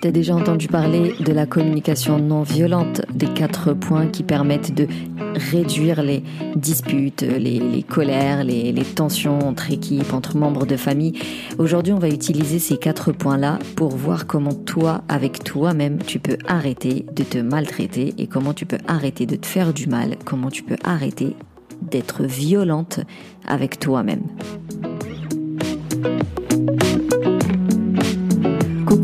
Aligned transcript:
T'as 0.00 0.10
déjà 0.10 0.34
entendu 0.34 0.68
parler 0.68 1.14
de 1.20 1.32
la 1.32 1.46
communication 1.46 2.18
non 2.18 2.42
violente, 2.42 3.02
des 3.14 3.26
quatre 3.28 3.72
points 3.72 4.06
qui 4.06 4.22
permettent 4.22 4.74
de 4.74 4.86
réduire 5.34 6.02
les 6.02 6.22
disputes, 6.54 7.22
les, 7.22 7.82
colères, 7.82 8.44
les, 8.44 8.74
tensions 8.94 9.38
entre 9.38 9.72
équipes, 9.72 10.12
entre 10.12 10.36
membres 10.36 10.66
de 10.66 10.76
famille. 10.76 11.18
Aujourd'hui, 11.58 11.92
on 11.92 11.98
va 11.98 12.08
utiliser 12.08 12.58
ces 12.58 12.76
quatre 12.76 13.12
points-là 13.12 13.58
pour 13.74 13.90
voir 13.90 14.26
comment 14.26 14.54
toi, 14.54 15.02
avec 15.08 15.44
toi-même, 15.44 15.98
tu 15.98 16.18
peux 16.18 16.36
arrêter 16.46 17.06
de 17.14 17.22
te 17.22 17.38
maltraiter 17.38 18.14
et 18.18 18.26
comment 18.26 18.52
tu 18.52 18.66
peux 18.66 18.78
arrêter 18.86 19.24
de 19.24 19.36
te 19.36 19.46
faire 19.46 19.72
du 19.72 19.86
mal, 19.86 20.16
comment 20.24 20.50
tu 20.50 20.62
peux 20.62 20.76
arrêter 20.84 21.34
d'être 21.80 22.24
violente 22.24 23.00
avec 23.46 23.78
toi-même. 23.78 24.22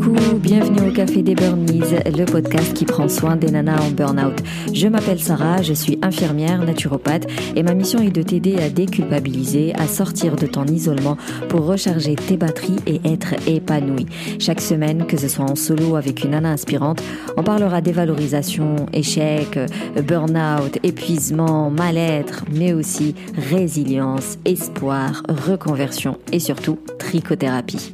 Coucou, 0.03 0.37
bienvenue 0.37 0.89
au 0.89 0.91
Café 0.91 1.21
des 1.21 1.33
Burnies, 1.33 1.81
le 2.05 2.25
podcast 2.25 2.73
qui 2.73 2.83
prend 2.83 3.07
soin 3.07 3.37
des 3.37 3.51
nanas 3.51 3.81
en 3.81 3.91
burn-out. 3.91 4.37
Je 4.73 4.87
m'appelle 4.87 5.19
Sarah, 5.19 5.61
je 5.61 5.73
suis 5.73 5.97
infirmière, 6.01 6.61
naturopathe 6.63 7.27
et 7.55 7.63
ma 7.63 7.73
mission 7.73 7.99
est 7.99 8.11
de 8.11 8.21
t'aider 8.21 8.57
à 8.57 8.69
déculpabiliser, 8.69 9.73
à 9.75 9.87
sortir 9.87 10.35
de 10.35 10.45
ton 10.45 10.65
isolement 10.65 11.15
pour 11.47 11.65
recharger 11.65 12.15
tes 12.15 12.35
batteries 12.35 12.79
et 12.85 12.99
être 13.05 13.35
épanouie. 13.47 14.07
Chaque 14.39 14.61
semaine, 14.61 15.05
que 15.05 15.15
ce 15.15 15.29
soit 15.29 15.49
en 15.49 15.55
solo 15.55 15.95
avec 15.95 16.23
une 16.23 16.31
nana 16.31 16.51
inspirante, 16.51 17.01
on 17.37 17.43
parlera 17.43 17.79
dévalorisation, 17.79 18.87
échec, 18.91 19.57
burn-out, 20.05 20.79
épuisement, 20.83 21.69
mal-être, 21.69 22.43
mais 22.51 22.73
aussi 22.73 23.15
résilience, 23.51 24.37
espoir, 24.43 25.23
reconversion 25.29 26.17
et 26.33 26.39
surtout 26.39 26.77
trichothérapie. 26.99 27.93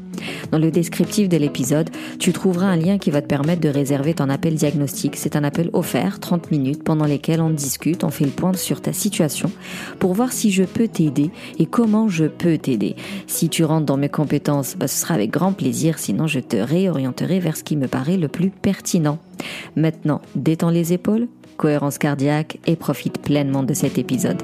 Dans 0.52 0.58
le 0.58 0.72
descriptif 0.72 1.30
de 1.30 1.38
l'épisode, 1.38 1.90
tu 2.20 2.34
trouveras 2.34 2.68
un 2.68 2.76
lien 2.76 2.98
qui 2.98 3.12
va 3.12 3.22
te 3.22 3.28
permettre 3.28 3.62
de 3.62 3.70
réserver 3.70 4.14
ton 4.14 4.30
appel 4.30 4.56
diagnostic. 4.56 5.16
C'est 5.16 5.36
un 5.36 5.44
appel 5.44 5.70
offert, 5.74 6.20
30 6.20 6.52
minutes, 6.52 6.84
pendant 6.84 7.06
lesquelles 7.06 7.42
on 7.42 7.50
discute, 7.50 8.04
on 8.04 8.10
fait 8.10 8.26
le 8.26 8.32
point 8.32 8.54
sur 8.54 8.82
ta 8.82 8.94
situation 8.94 9.52
pour 10.00 10.14
voir 10.14 10.32
si 10.32 10.52
je 10.52 10.64
peux 10.64 10.88
t'aider 10.88 11.32
et 11.58 11.66
comment 11.66 12.08
je 12.08 12.26
peux 12.26 12.58
t'aider. 12.58 12.96
Si 13.28 13.50
tu 13.50 13.64
rentres 13.64 13.86
dans 13.86 13.98
mes 13.98 14.10
compétences, 14.10 14.76
bah, 14.78 14.88
ce 14.88 15.02
sera 15.02 15.14
avec 15.14 15.32
grand 15.32 15.54
plaisir, 15.54 16.00
sinon 16.00 16.28
je 16.28 16.40
te 16.40 16.58
réorienterai 16.58 17.40
vers 17.40 17.58
ce 17.58 17.64
qui 17.64 17.76
me 17.76 17.88
paraît 17.88 18.18
le 18.18 18.28
plus 18.28 18.50
pertinent. 18.50 19.20
Maintenant, 19.76 20.22
détends 20.36 20.70
les 20.70 20.94
épaules, 20.94 21.28
cohérence 21.58 21.98
cardiaque 21.98 22.58
et 22.66 22.76
profite 22.76 23.20
pleinement 23.20 23.64
de 23.64 23.74
cet 23.74 23.98
épisode. 23.98 24.42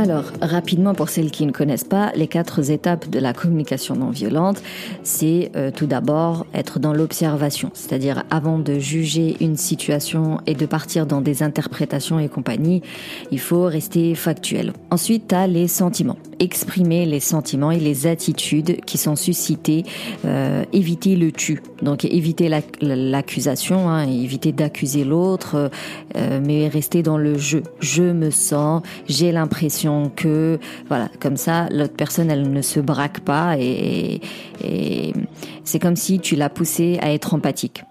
Alors, 0.00 0.24
rapidement, 0.40 0.94
pour 0.94 1.10
celles 1.10 1.30
qui 1.30 1.44
ne 1.44 1.52
connaissent 1.52 1.84
pas, 1.84 2.10
les 2.14 2.26
quatre 2.26 2.70
étapes 2.70 3.10
de 3.10 3.18
la 3.18 3.34
communication 3.34 3.94
non 3.96 4.08
violente, 4.08 4.62
c'est 5.02 5.52
euh, 5.56 5.70
tout 5.70 5.84
d'abord 5.84 6.46
être 6.54 6.78
dans 6.78 6.94
l'observation, 6.94 7.70
c'est-à-dire 7.74 8.24
avant 8.30 8.58
de 8.58 8.78
juger 8.78 9.36
une 9.40 9.58
situation 9.58 10.40
et 10.46 10.54
de 10.54 10.64
partir 10.64 11.04
dans 11.04 11.20
des 11.20 11.42
interprétations 11.42 12.18
et 12.18 12.30
compagnie, 12.30 12.80
il 13.30 13.40
faut 13.40 13.64
rester 13.64 14.14
factuel. 14.14 14.72
Ensuite, 14.90 15.28
tu 15.28 15.34
as 15.34 15.46
les 15.46 15.68
sentiments 15.68 16.16
exprimer 16.40 17.04
les 17.04 17.20
sentiments 17.20 17.70
et 17.70 17.78
les 17.78 18.06
attitudes 18.06 18.80
qui 18.86 18.98
sont 18.98 19.14
suscités, 19.14 19.84
euh, 20.24 20.64
éviter 20.72 21.14
le 21.14 21.30
tu. 21.30 21.62
Donc 21.82 22.04
éviter 22.04 22.48
l'accusation, 22.80 23.88
hein, 23.88 24.08
éviter 24.08 24.52
d'accuser 24.52 25.04
l'autre, 25.04 25.70
euh, 26.16 26.40
mais 26.44 26.68
rester 26.68 27.02
dans 27.02 27.18
le 27.18 27.38
je. 27.38 27.58
Je 27.80 28.02
me 28.02 28.30
sens, 28.30 28.82
j'ai 29.06 29.32
l'impression 29.32 29.89
que, 30.14 30.58
voilà, 30.88 31.08
comme 31.20 31.36
ça, 31.36 31.68
l'autre 31.70 31.94
personne, 31.96 32.30
elle 32.30 32.50
ne 32.50 32.62
se 32.62 32.80
braque 32.80 33.20
pas 33.20 33.56
et, 33.58 34.20
c'est 35.64 35.78
comme 35.78 35.96
si 35.96 36.20
tu 36.20 36.36
l'as 36.36 36.50
poussé 36.50 36.98
à 37.00 37.12
être 37.12 37.34
empathique. 37.34 37.84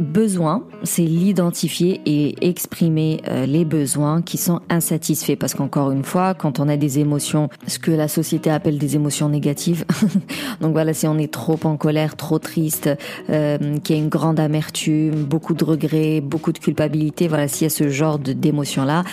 Besoin, 0.00 0.64
c'est 0.82 1.04
l'identifier 1.04 2.00
et 2.04 2.48
exprimer 2.48 3.20
euh, 3.28 3.46
les 3.46 3.64
besoins 3.64 4.22
qui 4.22 4.38
sont 4.38 4.60
insatisfaits. 4.68 5.36
Parce 5.36 5.54
qu'encore 5.54 5.92
une 5.92 6.02
fois, 6.02 6.34
quand 6.34 6.58
on 6.58 6.68
a 6.68 6.76
des 6.76 6.98
émotions, 6.98 7.48
ce 7.68 7.78
que 7.78 7.92
la 7.92 8.08
société 8.08 8.50
appelle 8.50 8.76
des 8.76 8.96
émotions 8.96 9.28
négatives, 9.28 9.84
donc 10.60 10.72
voilà, 10.72 10.94
si 10.94 11.06
on 11.06 11.16
est 11.16 11.32
trop 11.32 11.60
en 11.62 11.76
colère, 11.76 12.16
trop 12.16 12.40
triste, 12.40 12.90
euh, 13.30 13.78
qu'il 13.84 13.94
y 13.94 13.98
a 14.00 14.02
une 14.02 14.08
grande 14.08 14.40
amertume, 14.40 15.14
beaucoup 15.14 15.54
de 15.54 15.64
regrets, 15.64 16.20
beaucoup 16.20 16.50
de 16.50 16.58
culpabilité, 16.58 17.28
voilà, 17.28 17.46
s'il 17.46 17.66
y 17.66 17.66
a 17.66 17.70
ce 17.70 17.88
genre 17.88 18.18
d'émotions-là, 18.18 19.04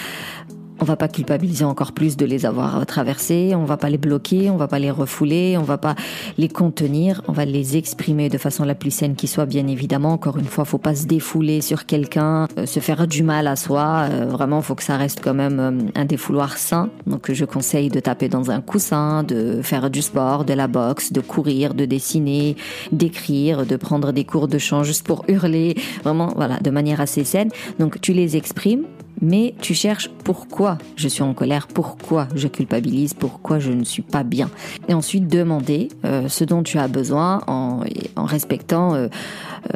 on 0.81 0.85
va 0.85 0.95
pas 0.95 1.07
culpabiliser 1.07 1.63
encore 1.63 1.91
plus 1.91 2.17
de 2.17 2.25
les 2.25 2.45
avoir 2.45 2.83
traversés, 2.87 3.53
on 3.55 3.65
va 3.65 3.77
pas 3.77 3.89
les 3.89 3.99
bloquer, 3.99 4.49
on 4.49 4.57
va 4.57 4.67
pas 4.67 4.79
les 4.79 4.89
refouler, 4.89 5.55
on 5.57 5.63
va 5.63 5.77
pas 5.77 5.95
les 6.39 6.49
contenir, 6.49 7.21
on 7.27 7.31
va 7.31 7.45
les 7.45 7.77
exprimer 7.77 8.29
de 8.29 8.39
façon 8.39 8.65
la 8.65 8.73
plus 8.73 8.89
saine 8.89 9.15
qui 9.15 9.27
soit 9.27 9.45
bien 9.45 9.67
évidemment. 9.67 10.13
Encore 10.13 10.39
une 10.39 10.45
fois, 10.45 10.65
faut 10.65 10.79
pas 10.79 10.95
se 10.95 11.05
défouler 11.05 11.61
sur 11.61 11.85
quelqu'un, 11.85 12.47
euh, 12.57 12.65
se 12.65 12.79
faire 12.79 13.07
du 13.07 13.21
mal 13.21 13.45
à 13.45 13.55
soi, 13.55 14.07
euh, 14.09 14.25
vraiment 14.25 14.63
faut 14.63 14.73
que 14.73 14.83
ça 14.83 14.97
reste 14.97 15.21
quand 15.23 15.35
même 15.35 15.59
euh, 15.59 15.71
un 15.93 16.05
défouloir 16.05 16.57
sain. 16.57 16.89
Donc 17.05 17.31
je 17.31 17.45
conseille 17.45 17.89
de 17.89 17.99
taper 17.99 18.27
dans 18.27 18.49
un 18.49 18.61
coussin, 18.61 19.21
de 19.21 19.61
faire 19.61 19.91
du 19.91 20.01
sport, 20.01 20.45
de 20.45 20.53
la 20.53 20.67
boxe, 20.67 21.13
de 21.13 21.21
courir, 21.21 21.75
de 21.75 21.85
dessiner, 21.85 22.55
d'écrire, 22.91 23.67
de 23.67 23.75
prendre 23.75 24.11
des 24.11 24.25
cours 24.25 24.47
de 24.47 24.57
chant 24.57 24.83
juste 24.83 25.05
pour 25.05 25.25
hurler, 25.27 25.75
vraiment 26.03 26.33
voilà, 26.35 26.57
de 26.57 26.71
manière 26.71 27.01
assez 27.01 27.23
saine. 27.23 27.49
Donc 27.77 28.01
tu 28.01 28.13
les 28.13 28.35
exprimes 28.35 28.85
mais 29.21 29.53
tu 29.61 29.73
cherches 29.73 30.09
pourquoi 30.23 30.77
je 30.95 31.07
suis 31.07 31.23
en 31.23 31.33
colère, 31.33 31.67
pourquoi 31.67 32.27
je 32.35 32.47
culpabilise, 32.47 33.13
pourquoi 33.13 33.59
je 33.59 33.71
ne 33.71 33.83
suis 33.83 34.01
pas 34.01 34.23
bien. 34.23 34.49
Et 34.87 34.93
ensuite 34.93 35.27
demander 35.27 35.89
euh, 36.05 36.27
ce 36.27 36.43
dont 36.43 36.63
tu 36.63 36.77
as 36.77 36.87
besoin 36.87 37.41
en, 37.47 37.83
respectant 38.17 38.93
euh, 38.93 39.07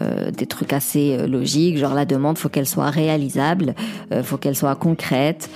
euh, 0.02 0.32
des 0.32 0.46
trucs 0.46 0.74
assez 0.74 1.28
logiques, 1.28 1.78
genre 1.78 1.94
la 1.94 2.06
demande 2.06 2.38
faut 2.38 2.50
qu'elle 2.50 2.68
soit 2.68 2.90
réalisable, 2.90 3.76
faut 4.24 4.38
qu'elle 4.38 4.56
soit 4.56 4.76
concrète, 4.76 5.50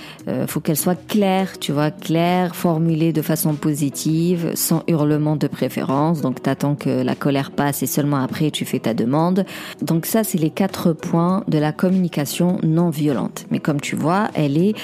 faut 0.46 0.60
qu'elle 0.60 0.76
soit 0.76 0.98
claire, 1.08 1.58
tu 1.58 1.72
vois, 1.72 1.90
claire, 1.90 2.54
formulée 2.54 3.12
de 3.12 3.22
façon 3.22 3.54
positive, 3.54 4.52
sans 4.54 4.82
hurlement 4.86 5.36
de 5.36 5.46
préférence. 5.46 6.20
Donc 6.20 6.42
t'attends 6.42 6.74
que 6.74 7.02
la 7.02 7.14
colère 7.14 7.50
passe 7.50 7.82
et 7.82 7.86
seulement 7.86 8.18
après 8.18 8.50
tu 8.50 8.64
fais 8.64 8.78
ta 8.78 8.94
demande. 8.94 9.44
Donc 9.82 10.06
ça 10.06 10.24
c'est 10.24 10.38
les 10.38 10.50
quatre 10.50 10.92
points 10.92 11.44
de 11.48 11.58
la 11.58 11.72
communication 11.72 12.58
non 12.62 12.90
violente. 12.90 13.46
Mais 13.50 13.58
comme 13.58 13.79
tu 13.80 13.96
vois, 13.96 14.28
elle 14.34 14.56
est 14.56 14.74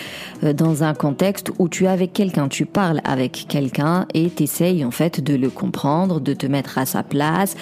dans 0.43 0.83
un 0.83 0.95
contexte 0.95 1.53
où 1.59 1.69
tu 1.69 1.85
es 1.85 1.89
avec 1.89 2.13
quelqu'un, 2.13 2.49
tu 2.49 2.67
parles 2.67 3.01
avec 3.05 3.47
quelqu'un 3.49 4.07
et 4.15 4.29
t'essayes 4.31 4.85
en 4.85 4.91
fait 4.91 5.21
de 5.23 5.35
le 5.35 5.51
comprendre, 5.51 6.21
de 6.21 6.33
te 6.35 6.47
mettre 6.47 6.79
à 6.79 6.87
sa 6.87 7.03
place, 7.03 7.57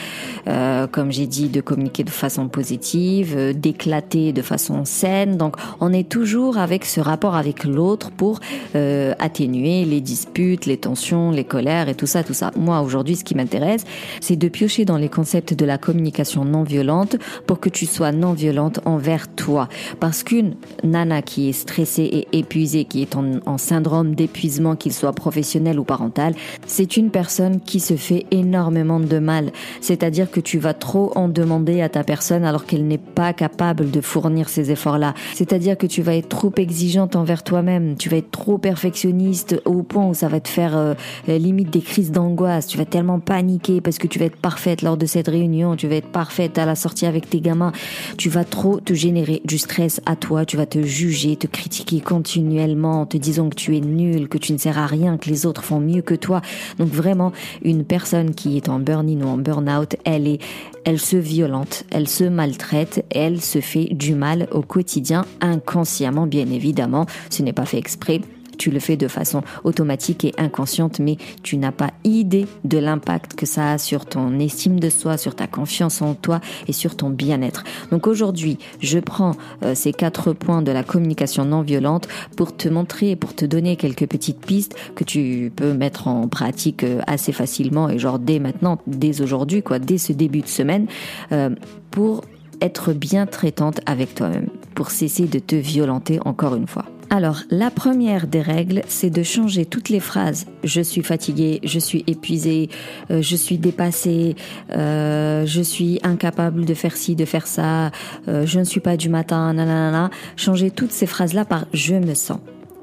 euh, 0.49 0.87
comme 0.87 1.13
j'ai 1.13 1.27
dit, 1.27 1.49
de 1.49 1.61
communiquer 1.61 2.05
de 2.05 2.11
façon 2.11 2.49
positive, 2.49 3.35
euh, 3.37 3.53
d'éclater 3.53 4.33
de 4.33 4.43
façon 4.43 4.85
saine. 4.85 5.37
Donc 5.37 5.57
on 5.81 5.93
est 5.93 6.09
toujours 6.09 6.59
avec 6.59 6.85
ce 6.85 7.01
rapport 7.01 7.35
avec 7.35 7.65
l'autre 7.65 8.11
pour 8.11 8.41
euh, 8.75 9.15
atténuer 9.19 9.85
les 9.85 10.01
disputes, 10.01 10.67
les 10.67 10.77
tensions, 10.77 11.31
les 11.31 11.45
colères 11.45 11.89
et 11.89 11.95
tout 11.95 12.07
ça, 12.07 12.23
tout 12.23 12.35
ça. 12.35 12.51
Moi 12.57 12.81
aujourd'hui, 12.81 13.17
ce 13.17 13.25
qui 13.25 13.35
m'intéresse, 13.35 13.85
c'est 14.21 14.37
de 14.37 14.49
piocher 14.49 14.85
dans 14.85 14.99
les 14.99 15.09
concepts 15.09 15.55
de 15.55 15.65
la 15.65 15.79
communication 15.79 16.45
non 16.45 16.63
violente 16.63 17.17
pour 17.47 17.61
que 17.61 17.69
tu 17.69 17.87
sois 17.87 18.13
non 18.13 18.33
violente 18.33 18.81
envers 18.85 19.29
toi. 19.29 19.69
Parce 20.01 20.23
qu'une 20.23 20.55
nana 20.83 21.23
qui 21.25 21.49
est 21.49 21.53
stressée 21.53 22.03
et 22.03 22.39
épuisée, 22.39 22.85
qui 22.85 23.03
est 23.03 23.17
en, 23.17 23.41
en 23.47 23.59
syndrome 23.59 24.15
d'épuisement, 24.15 24.77
qu'il 24.77 24.93
soit 24.93 25.13
professionnel 25.13 25.79
ou 25.79 25.85
parental, 25.85 26.35
c'est 26.67 26.97
une 26.97 27.11
personne 27.11 27.61
qui 27.61 27.81
se 27.81 27.97
fait 27.97 28.27
énormément 28.31 29.01
de 29.01 29.19
mal. 29.19 29.53
C'est-à-dire 29.81 30.31
que 30.31 30.41
tu 30.41 30.59
vas 30.59 30.75
trop 30.75 31.13
en 31.17 31.29
demander 31.29 31.81
à 31.81 31.89
ta 31.89 32.05
personne 32.05 32.45
alors 32.45 32.67
qu'elle 32.67 32.87
n'est 32.87 32.99
pas 32.99 33.33
capable 33.33 33.91
de 33.91 34.01
fournir 34.01 34.49
ces 34.49 34.71
efforts-là. 34.71 35.15
C'est-à-dire 35.35 35.77
que 35.77 35.87
tu 35.87 36.03
vas 36.03 36.15
être 36.17 36.29
trop 36.29 36.53
exigeante 36.57 37.17
envers 37.17 37.43
toi-même, 37.43 37.97
tu 37.97 38.09
vas 38.09 38.17
être 38.19 38.31
trop 38.31 38.59
perfectionniste 38.59 39.61
au 39.65 39.83
point 39.83 40.07
où 40.07 40.15
ça 40.15 40.29
va 40.29 40.41
te 40.41 40.49
faire 40.49 40.77
euh, 40.77 40.95
limite 41.27 41.71
des 41.71 41.81
crises 41.81 42.13
d'angoisse, 42.13 42.67
tu 42.67 42.79
vas 42.79 42.85
tellement 42.85 43.21
paniquer 43.21 43.81
parce 43.81 43.99
que 43.99 44.07
tu 44.07 44.19
vas 44.19 44.27
être 44.27 44.37
parfaite 44.37 44.83
lors 44.83 44.97
de 44.97 45.07
cette 45.07 45.29
réunion, 45.29 45.77
tu 45.77 45.89
vas 45.89 45.97
être 45.97 46.09
parfaite 46.09 46.59
à 46.59 46.67
la 46.67 46.75
sortie 46.75 47.07
avec 47.07 47.29
tes 47.29 47.41
gamins, 47.41 47.73
tu 48.19 48.29
vas 48.29 48.45
trop 48.45 48.81
te 48.81 48.95
générer 48.95 49.41
du 49.45 49.59
stress 49.59 50.01
à 50.07 50.17
toi, 50.17 50.45
tu 50.45 50.57
vas 50.57 50.67
te 50.67 50.83
juger, 50.83 51.04
te 51.11 51.47
critiquer 51.47 52.01
continuellement 52.01 53.03
en 53.03 53.07
te 53.07 53.17
disant 53.17 53.49
que 53.49 53.57
tu 53.57 53.77
es 53.77 53.81
nul, 53.81 54.29
que 54.29 54.39
tu 54.39 54.53
ne 54.53 54.59
sers 54.59 54.79
à 54.79 54.87
rien, 54.87 55.17
que 55.19 55.29
les 55.31 55.47
autres 55.47 55.65
font 55.65 55.81
mieux 55.81 56.03
que 56.03 56.15
toi. 56.15 56.43
Donc 56.79 56.89
vraiment, 56.89 57.33
une 57.63 57.85
personne 57.85 58.35
qui 58.35 58.57
est 58.57 58.69
en 58.69 58.79
burn-in 58.79 59.21
ou 59.23 59.29
en 59.29 59.39
burn-out, 59.39 59.97
elle 60.05 60.27
est, 60.29 60.41
elle 60.85 61.01
se 61.01 61.17
violente 61.17 61.85
elle 61.91 62.09
se 62.09 62.25
maltraite, 62.25 63.05
elle 63.11 63.41
se 63.41 63.61
fait 63.61 63.89
du 63.93 64.15
mal 64.15 64.49
au 64.51 64.63
quotidien, 64.63 65.25
inconsciemment 65.41 66.27
bien 66.27 66.47
évidemment, 66.51 67.07
ce 67.31 67.43
n'est 67.43 67.53
pas 67.53 67.67
fait 67.67 67.79
exprès. 67.79 68.21
Tu 68.57 68.71
le 68.71 68.81
fais 68.81 68.97
de 68.97 69.09
façon 69.09 69.43
automatique 69.65 70.25
et 70.25 70.35
inconsciente, 70.39 70.99
mais 71.01 71.17
tu 71.43 71.57
n'as 71.57 71.73
pas 71.73 71.91
idée 72.05 72.47
de 72.65 72.79
l'impact 72.79 73.35
que 73.35 73.47
ça 73.47 73.73
a 73.73 73.79
sur 73.79 74.07
ton 74.07 74.39
estime 74.39 74.81
de 74.81 74.91
soi, 74.91 75.17
sur 75.17 75.35
ta 75.35 75.47
confiance 75.47 76.03
en 76.03 76.15
toi 76.15 76.41
et 76.69 76.73
sur 76.73 76.97
ton 76.97 77.11
bien-être. 77.11 77.65
Donc 77.91 78.07
aujourd'hui, 78.07 78.59
je 78.81 78.99
prends 78.99 79.33
euh, 79.63 79.75
ces 79.75 79.93
quatre 79.93 80.33
points 80.33 80.63
de 80.63 80.73
la 80.73 80.83
communication 80.83 81.45
non 81.45 81.63
violente 81.63 82.09
pour 82.37 82.57
te 82.57 82.69
montrer 82.69 83.17
pour 83.17 83.35
te 83.35 83.45
donner 83.45 83.77
quelques 83.77 84.07
petites 84.07 84.45
pistes 84.45 84.75
que 84.95 85.05
tu 85.05 85.53
peux 85.55 85.73
mettre 85.73 86.09
en 86.09 86.29
pratique 86.29 86.85
euh, 86.85 87.01
assez 87.07 87.33
facilement 87.33 87.89
et 87.89 87.99
genre 87.99 88.19
dès 88.19 88.39
maintenant, 88.39 88.79
dès 88.87 89.21
aujourd'hui, 89.21 89.63
quoi, 89.63 89.79
dès 89.79 89.99
ce 89.99 90.13
début 90.13 90.41
de 90.41 90.49
semaine, 90.49 90.87
euh, 91.33 91.51
pour 91.91 92.25
être 92.61 92.93
bien 92.93 93.27
traitante 93.27 93.81
avec 93.87 94.15
toi-même, 94.15 94.49
pour 94.75 94.91
cesser 94.91 95.27
de 95.27 95.39
te 95.39 95.57
violenter 95.57 96.19
encore 96.25 96.55
une 96.55 96.67
fois. 96.67 96.85
Alors, 97.15 97.43
la 97.49 97.71
première 97.71 98.27
des 98.27 98.41
règles, 98.41 98.83
c'est 98.89 99.09
de 99.09 99.23
changer 99.23 99.67
toutes 99.67 99.89
les 99.89 100.01
phrases. 100.01 100.47
Je 100.65 100.81
suis 100.81 101.05
fatiguée, 101.05 101.61
je 101.63 101.79
suis 101.79 102.03
épuisée, 102.09 102.71
euh, 103.13 103.23
je 103.23 103.37
suis 103.37 103.57
dépassée, 103.57 104.35
euh, 104.73 105.47
je 105.47 105.63
suis 105.63 106.01
incapable 106.03 106.65
de 106.65 106.75
faire 106.75 106.97
ci, 106.97 107.15
de 107.15 107.25
faire 107.25 107.47
ça, 107.47 107.93
euh, 108.27 108.47
je 108.47 108.59
ne 108.59 108.65
suis 108.65 108.81
pas 108.81 108.97
du 108.97 109.11
matin, 109.11 109.53
nanana. 109.53 110.11
Changer 110.35 110.73
toutes 110.73 110.91
ces 110.91 111.07
phrases-là 111.07 111.45
par 111.45 111.67
je 111.73 111.95
me 111.95 112.15
sens. 112.15 112.41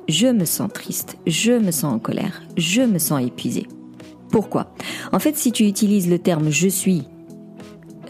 Je 0.08 0.28
me 0.28 0.46
sens 0.46 0.72
triste, 0.74 1.18
je 1.28 1.52
me 1.52 1.72
sens 1.72 1.94
en 1.94 2.00
colère, 2.00 2.42
je 2.56 2.84
me 2.84 3.00
sens 3.00 3.22
épuisée. 3.22 3.68
Pourquoi? 4.30 4.74
En 5.12 5.20
fait, 5.20 5.36
si 5.36 5.52
tu 5.52 5.66
utilises 5.66 6.10
le 6.10 6.20
terme 6.20 6.52
je 6.52 6.70
suis 6.70 7.04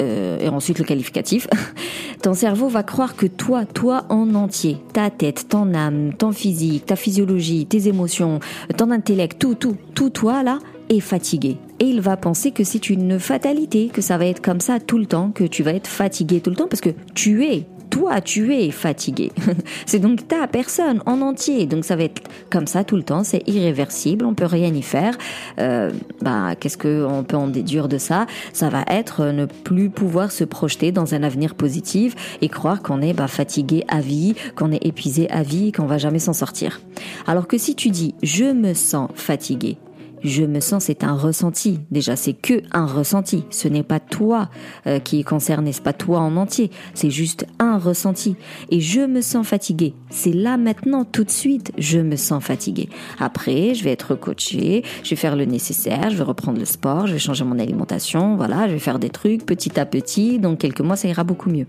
et 0.02 0.50
ensuite 0.50 0.80
le 0.80 0.86
qualificatif, 0.86 1.48
ton 2.22 2.34
cerveau 2.34 2.68
va 2.68 2.84
croire 2.84 3.16
que 3.16 3.26
toi, 3.26 3.66
toi 3.66 4.06
en 4.10 4.36
entier, 4.36 4.78
ta 4.94 5.10
tête, 5.10 5.48
ton 5.50 5.74
âme, 5.74 6.14
ton 6.18 6.32
physique, 6.32 6.86
ta 6.86 6.96
physiologie, 6.96 7.66
tes 7.66 7.88
émotions, 7.88 8.40
ton 8.78 8.92
intellect, 8.92 9.40
tout, 9.40 9.56
tout, 9.56 9.78
tout 9.94 10.10
toi 10.10 10.44
là, 10.44 10.60
est 10.90 11.00
fatigué. 11.00 11.58
Et 11.80 11.86
il 11.86 12.02
va 12.02 12.18
penser 12.18 12.52
que 12.52 12.64
c'est 12.64 12.90
une 12.90 13.20
fatalité, 13.20 13.90
que 13.92 14.02
ça 14.02 14.18
va 14.18 14.26
être 14.28 14.42
comme 14.42 14.60
ça 14.60 14.80
tout 14.80 14.98
le 14.98 15.06
temps, 15.06 15.32
que 15.32 15.44
tu 15.44 15.64
vas 15.64 15.74
être 15.74 15.88
fatigué 15.88 16.42
tout 16.42 16.50
le 16.50 16.56
temps 16.56 16.68
parce 16.68 16.82
que 16.82 16.92
tu 17.16 17.46
es 17.46 17.66
toi, 17.92 18.22
tu 18.22 18.56
es 18.56 18.72
fatigué. 18.72 19.32
c'est 19.86 20.00
donc 20.00 20.28
ta 20.28 20.48
personne 20.48 21.04
en 21.06 21.22
entier. 21.22 21.68
Donc 21.68 21.86
ça 21.86 21.96
va 21.96 22.04
être 22.04 22.24
comme 22.50 22.66
ça 22.66 22.84
tout 22.84 22.96
le 22.96 23.04
temps. 23.04 23.24
C'est 23.24 23.48
irréversible. 23.48 24.26
On 24.26 24.34
peut 24.34 24.46
rien 24.46 24.74
y 24.74 24.82
faire. 24.82 25.16
Euh, 25.60 25.92
bah, 26.22 26.56
qu'est-ce 26.60 26.78
qu'on 26.78 27.24
peut 27.24 27.38
en 27.38 27.48
déduire 27.48 27.88
de 27.88 28.00
ça? 28.00 28.26
Ça 28.54 28.70
va 28.70 28.84
être 28.88 29.26
ne 29.26 29.46
plus 29.46 29.90
pouvoir 29.90 30.32
se 30.32 30.44
projeter 30.44 30.92
dans 30.92 31.14
un 31.14 31.22
avenir 31.22 31.54
positif 31.54 32.38
et 32.42 32.50
croire 32.50 32.82
qu'on 32.82 33.02
est 33.02 33.14
bah, 33.14 33.28
fatigué 33.28 33.84
à 33.90 34.00
vie, 34.00 34.36
qu'on 34.56 34.72
est 34.72 34.84
épuisé 34.86 35.30
à 35.30 35.44
vie, 35.44 35.72
qu'on 35.72 35.86
va 35.86 35.98
jamais 35.98 36.20
s'en 36.20 36.34
sortir. 36.34 36.82
Alors 37.28 37.48
que 37.48 37.58
si 37.58 37.76
tu 37.76 37.90
dis 37.90 38.16
je 38.24 38.46
me 38.46 38.74
sens 38.74 39.10
fatigué, 39.16 39.78
je 40.24 40.44
me 40.44 40.60
sens, 40.60 40.86
c'est 40.86 41.04
un 41.04 41.16
ressenti. 41.16 41.80
Déjà, 41.90 42.16
c'est 42.16 42.34
que 42.34 42.62
un 42.72 42.86
ressenti. 42.86 43.44
Ce 43.50 43.68
n'est 43.68 43.84
pas 43.84 44.00
toi 44.00 44.50
euh, 44.88 45.00
qui 45.00 45.20
est 45.20 45.24
concerné, 45.24 45.74
c'est 45.74 45.84
pas 45.84 45.94
toi 45.94 46.20
en 46.20 46.36
entier. 46.38 46.72
C'est 46.94 47.10
juste 47.10 47.46
un 47.60 47.78
ressenti. 47.78 48.36
Et 48.70 48.82
je 48.82 49.02
me 49.02 49.22
sens 49.22 49.48
fatigué. 49.48 49.94
C'est 50.10 50.34
là 50.34 50.58
maintenant, 50.58 51.06
tout 51.06 51.24
de 51.24 51.32
suite, 51.32 51.72
je 51.78 52.00
me 52.00 52.16
sens 52.16 52.44
fatigué. 52.44 52.90
Après, 53.20 53.74
je 53.74 53.84
vais 53.84 53.92
être 53.92 54.16
coaché, 54.16 54.84
je 55.04 55.10
vais 55.10 55.16
faire 55.16 55.36
le 55.36 55.46
nécessaire, 55.46 56.10
je 56.10 56.18
vais 56.18 56.24
reprendre 56.24 56.60
le 56.60 56.66
sport, 56.66 57.08
je 57.08 57.14
vais 57.14 57.20
changer 57.20 57.44
mon 57.44 57.60
alimentation, 57.60 58.36
voilà, 58.36 58.68
je 58.68 58.74
vais 58.74 58.80
faire 58.80 59.00
des 59.00 59.10
trucs 59.10 59.46
petit 59.46 59.80
à 59.80 59.86
petit. 59.86 60.40
Donc 60.40 60.60
quelques 60.60 60.82
mois, 60.82 60.96
ça 60.96 61.08
ira 61.08 61.24
beaucoup 61.24 61.50
mieux. 61.50 61.68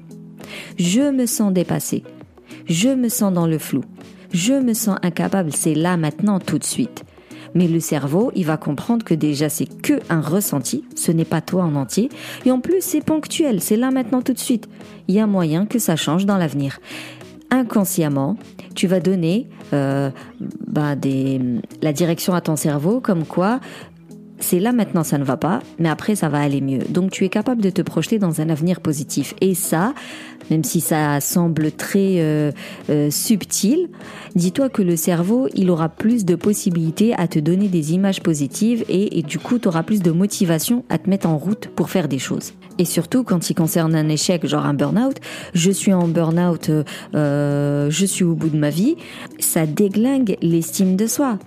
Je 0.79 1.11
me 1.11 1.27
sens 1.27 1.53
dépassé. 1.53 2.03
Je 2.67 2.89
me 2.89 3.09
sens 3.09 3.33
dans 3.33 3.47
le 3.47 3.59
flou. 3.59 3.83
Je 4.33 4.55
me 4.55 4.75
sens 4.75 4.99
incapable. 5.03 5.53
C'est 5.53 5.75
là 5.75 5.97
maintenant, 5.97 6.39
tout 6.39 6.59
de 6.59 6.65
suite. 6.65 7.05
Mais 7.55 7.69
le 7.69 7.81
cerveau, 7.81 8.33
il 8.35 8.47
va 8.47 8.57
comprendre 8.57 9.05
que 9.05 9.15
déjà 9.15 9.49
c'est 9.49 9.67
que 9.67 10.01
un 10.09 10.21
ressenti, 10.21 10.85
ce 10.97 11.13
n'est 11.13 11.25
pas 11.25 11.41
toi 11.41 11.65
en 11.65 11.75
entier, 11.75 12.09
et 12.45 12.51
en 12.51 12.61
plus 12.61 12.81
c'est 12.81 13.05
ponctuel, 13.05 13.61
c'est 13.61 13.77
là 13.77 13.91
maintenant 13.91 14.23
tout 14.23 14.33
de 14.33 14.39
suite. 14.39 14.69
Il 15.09 15.15
y 15.15 15.21
a 15.21 15.27
moyen 15.27 15.67
que 15.67 15.79
ça 15.79 15.97
change 15.97 16.27
dans 16.27 16.39
l'avenir. 16.39 16.81
Inconsciemment, 17.51 18.37
tu 18.75 18.87
vas 18.87 19.01
donner 19.01 19.47
euh, 19.75 20.11
bah, 20.67 20.95
la 21.83 21.93
direction 21.93 22.35
à 22.35 22.41
ton 22.41 22.57
cerveau 22.57 23.01
comme 23.01 23.25
quoi 23.25 23.61
c'est 24.43 24.61
là 24.61 24.73
maintenant 24.73 25.05
ça 25.05 25.19
ne 25.19 25.25
va 25.25 25.37
pas, 25.37 25.61
mais 25.79 25.89
après 25.89 26.15
ça 26.15 26.29
va 26.29 26.41
aller 26.41 26.61
mieux. 26.61 26.81
Donc 26.89 27.11
tu 27.11 27.25
es 27.25 27.29
capable 27.29 27.63
de 27.63 27.71
te 27.71 27.83
projeter 27.83 28.19
dans 28.19 28.41
un 28.41 28.49
avenir 28.49 28.81
positif. 28.81 29.35
Et 29.41 29.55
ça, 29.55 29.95
même 30.51 30.65
si 30.65 30.81
ça 30.81 31.21
semble 31.21 31.73
très 31.73 32.21
euh, 32.21 32.53
euh, 32.91 33.11
subtil, 33.11 33.89
dis-toi 34.35 34.69
que 34.69 34.83
le 34.83 34.97
cerveau, 34.97 35.49
il 35.55 35.71
aura 35.71 35.89
plus 35.89 36.25
de 36.25 36.35
possibilités 36.35 37.15
à 37.15 37.29
te 37.29 37.39
donner 37.39 37.69
des 37.69 37.93
images 37.95 38.21
positives 38.21 38.85
et, 38.89 39.23
du 39.23 39.39
coup, 39.39 39.59
tu 39.59 39.69
auras 39.69 39.83
plus 39.83 40.03
de 40.03 40.11
motivation 40.11 40.85
à 40.89 40.99
te 40.99 41.09
mettre 41.09 41.29
en 41.29 41.39
route 41.39 41.69
pour 41.69 41.91
faire 41.91 42.09
des 42.09 42.19
choses. 42.19 42.53
Et 42.79 42.85
surtout 42.85 43.23
quand 43.23 43.51
il 43.51 43.55
concerne 43.55 43.95
un 43.95 44.09
échec, 44.09 44.47
genre 44.47 44.67
un 44.67 44.75
burn-out, 44.75 45.17
je 45.55 45.71
suis 45.71 45.93
en 45.93 46.09
burn-out, 46.09 46.71
euh, 47.15 47.91
je 47.91 48.07
suis 48.07 48.25
au 48.25 48.35
bout 48.35 48.49
de 48.49 48.57
ma 48.57 48.71
vie, 48.71 48.97
ça 49.39 49.67
déglingue 49.67 50.37
l'estime 50.41 50.97
de 50.97 51.07
soi 51.07 51.39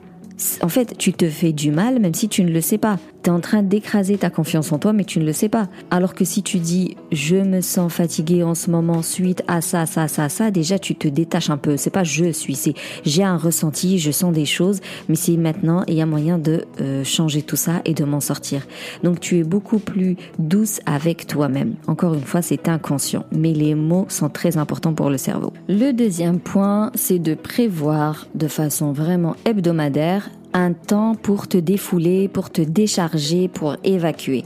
en 0.61 0.67
fait, 0.67 0.97
tu 0.97 1.13
te 1.13 1.29
fais 1.29 1.53
du 1.53 1.71
mal 1.71 1.99
même 1.99 2.13
si 2.13 2.27
tu 2.27 2.43
ne 2.43 2.51
le 2.51 2.61
sais 2.61 2.77
pas. 2.77 2.97
Tu 3.23 3.29
es 3.29 3.33
en 3.33 3.39
train 3.39 3.63
d'écraser 3.63 4.17
ta 4.17 4.29
confiance 4.29 4.71
en 4.71 4.79
toi, 4.79 4.93
mais 4.93 5.03
tu 5.03 5.19
ne 5.19 5.25
le 5.25 5.33
sais 5.33 5.49
pas. 5.49 5.67
Alors 5.91 6.13
que 6.13 6.25
si 6.25 6.43
tu 6.43 6.59
dis 6.59 6.95
je 7.11 7.37
me 7.37 7.61
sens 7.61 7.91
fatigué 7.91 8.43
en 8.43 8.55
ce 8.55 8.69
moment 8.69 9.01
suite 9.01 9.43
à 9.47 9.61
ça, 9.61 9.85
ça, 9.85 10.07
ça, 10.07 10.29
ça, 10.29 10.51
déjà 10.51 10.77
tu 10.77 10.95
te 10.95 11.07
détaches 11.07 11.49
un 11.49 11.57
peu. 11.57 11.77
C'est 11.77 11.89
pas 11.89 12.03
je 12.03 12.31
suis, 12.31 12.55
c'est 12.55 12.73
j'ai 13.05 13.23
un 13.23 13.37
ressenti, 13.37 13.97
je 13.99 14.11
sens 14.11 14.33
des 14.33 14.45
choses, 14.45 14.81
mais 15.09 15.15
c'est 15.15 15.37
maintenant 15.37 15.83
et 15.87 15.93
il 15.93 15.97
y 15.97 16.01
a 16.01 16.05
moyen 16.05 16.37
de 16.37 16.65
euh, 16.81 17.03
changer 17.03 17.41
tout 17.41 17.55
ça 17.55 17.81
et 17.85 17.93
de 17.93 18.03
m'en 18.03 18.19
sortir. 18.19 18.67
Donc 19.03 19.19
tu 19.19 19.39
es 19.39 19.43
beaucoup 19.43 19.79
plus 19.79 20.17
douce 20.37 20.79
avec 20.85 21.27
toi-même. 21.27 21.75
Encore 21.87 22.13
une 22.13 22.23
fois, 22.23 22.41
c'est 22.41 22.67
inconscient, 22.67 23.25
mais 23.31 23.53
les 23.53 23.75
mots 23.75 24.05
sont 24.09 24.29
très 24.29 24.57
importants 24.57 24.93
pour 24.93 25.09
le 25.09 25.17
cerveau. 25.17 25.53
Le 25.69 25.91
deuxième 25.91 26.39
point, 26.39 26.91
c'est 26.95 27.19
de 27.19 27.33
prévoir 27.33 28.27
de 28.35 28.47
façon 28.47 28.91
vraiment 28.91 29.35
hebdomadaire 29.45 30.24
un 30.55 30.71
temps 30.71 31.15
pour 31.15 31.47
te 31.47 31.57
défouler, 31.57 32.29
pour 32.29 32.49
te 32.49 32.61
décharger, 32.61 33.49
pour 33.49 33.75
évacuer. 33.83 34.45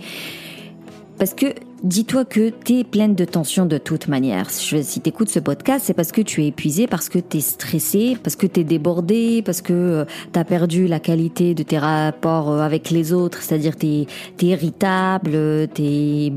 Parce 1.20 1.34
que 1.34 1.54
dis-toi 1.84 2.26
que 2.26 2.50
tu 2.50 2.80
es 2.80 2.84
pleine 2.84 3.14
de 3.14 3.26
tension 3.26 3.66
de 3.66 3.78
toute 3.78 4.08
manière. 4.08 4.50
Si 4.50 5.02
tu 5.02 5.10
écoutes 5.10 5.30
ce 5.30 5.40
podcast, 5.40 5.84
c'est 5.86 5.94
parce 5.94 6.12
que 6.12 6.22
tu 6.22 6.42
es 6.44 6.48
épuisé, 6.48 6.88
parce 6.88 7.10
que 7.10 7.20
tu 7.20 7.38
es 7.38 7.42
stressé, 7.42 8.18
parce 8.24 8.36
que 8.36 8.48
tu 8.48 8.62
es 8.62 8.64
débordé, 8.64 9.44
parce 9.46 9.62
que 9.62 9.74
euh, 9.74 10.06
tu 10.34 10.40
as 10.40 10.46
perdu 10.46 10.88
la 10.88 11.00
qualité 11.00 11.54
de 11.54 11.62
tes 11.62 11.78
rapports 11.78 12.52
euh, 12.52 12.62
avec 12.62 12.90
les 12.90 13.14
autres, 13.14 13.44
c'est-à-dire 13.44 13.76
tu 13.76 13.88
es, 13.88 14.08
irritable, 14.42 15.68
tu 15.76 15.84
es 15.84 16.34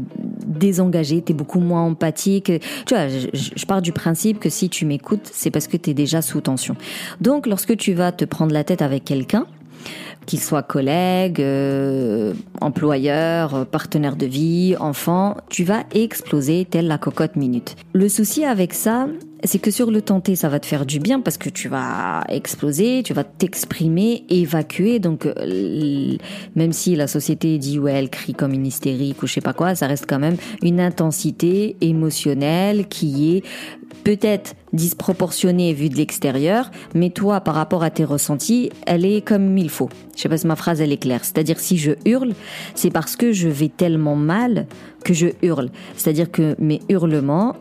désengagé, 0.46 1.22
tu 1.22 1.32
es 1.32 1.34
beaucoup 1.34 1.60
moins 1.60 1.82
empathique. 1.82 2.52
Tu 2.86 2.94
vois, 2.94 3.08
je, 3.08 3.28
je 3.32 3.66
pars 3.66 3.80
du 3.80 3.92
principe 3.92 4.38
que 4.38 4.50
si 4.50 4.68
tu 4.68 4.84
m'écoutes, 4.84 5.30
c'est 5.32 5.50
parce 5.50 5.66
que 5.66 5.78
tu 5.78 5.90
es 5.90 5.94
déjà 5.94 6.20
sous 6.20 6.42
tension. 6.42 6.76
Donc 7.20 7.46
lorsque 7.46 7.76
tu 7.76 7.94
vas 7.94 8.12
te 8.12 8.26
prendre 8.26 8.52
la 8.52 8.64
tête 8.64 8.82
avec 8.82 9.04
quelqu'un, 9.04 9.46
qu'ils 10.26 10.40
soient 10.40 10.62
collègues, 10.62 11.40
euh, 11.40 12.34
employeurs, 12.60 13.54
euh, 13.54 13.64
partenaires 13.64 14.16
de 14.16 14.26
vie, 14.26 14.76
enfants, 14.78 15.36
tu 15.48 15.64
vas 15.64 15.84
exploser 15.94 16.66
telle 16.68 16.86
la 16.86 16.98
cocotte 16.98 17.36
minute. 17.36 17.76
Le 17.92 18.08
souci 18.08 18.44
avec 18.44 18.74
ça, 18.74 19.06
c'est 19.44 19.58
que 19.58 19.70
sur 19.70 19.90
le 19.90 20.02
tenté, 20.02 20.36
ça 20.36 20.48
va 20.48 20.60
te 20.60 20.66
faire 20.66 20.86
du 20.86 21.00
bien 21.00 21.20
parce 21.20 21.36
que 21.36 21.48
tu 21.48 21.68
vas 21.68 22.22
exploser, 22.28 23.02
tu 23.04 23.12
vas 23.12 23.24
t'exprimer, 23.24 24.24
évacuer. 24.28 24.98
Donc, 24.98 25.26
euh, 25.26 26.16
même 26.54 26.72
si 26.72 26.94
la 26.94 27.06
société 27.06 27.58
dit 27.58 27.78
ouais, 27.78 27.92
elle 27.92 28.10
crie 28.10 28.34
comme 28.34 28.52
une 28.52 28.66
hystérique 28.66 29.22
ou 29.22 29.26
je 29.26 29.34
sais 29.34 29.40
pas 29.40 29.52
quoi, 29.52 29.74
ça 29.74 29.86
reste 29.86 30.06
quand 30.08 30.18
même 30.18 30.36
une 30.62 30.80
intensité 30.80 31.76
émotionnelle 31.80 32.86
qui 32.86 33.36
est 33.36 33.42
peut-être 34.04 34.54
disproportionnée 34.72 35.72
vue 35.74 35.88
de 35.88 35.96
l'extérieur, 35.96 36.70
mais 36.94 37.10
toi, 37.10 37.40
par 37.40 37.54
rapport 37.54 37.82
à 37.82 37.90
tes 37.90 38.04
ressentis, 38.04 38.70
elle 38.86 39.04
est 39.04 39.20
comme 39.20 39.56
il 39.58 39.70
faut. 39.70 39.90
Je 40.16 40.22
sais 40.22 40.28
pas 40.28 40.38
si 40.38 40.46
ma 40.46 40.56
phrase 40.56 40.80
elle 40.80 40.92
est 40.92 40.98
claire. 40.98 41.24
C'est-à-dire 41.24 41.58
si 41.58 41.78
je 41.78 41.92
hurle, 42.04 42.32
c'est 42.74 42.90
parce 42.90 43.16
que 43.16 43.32
je 43.32 43.48
vais 43.48 43.68
tellement 43.68 44.16
mal 44.16 44.66
que 45.04 45.14
je 45.14 45.28
hurle. 45.42 45.70
C'est-à-dire 45.96 46.30
que 46.30 46.54
mes 46.58 46.80
hurlements 46.88 47.56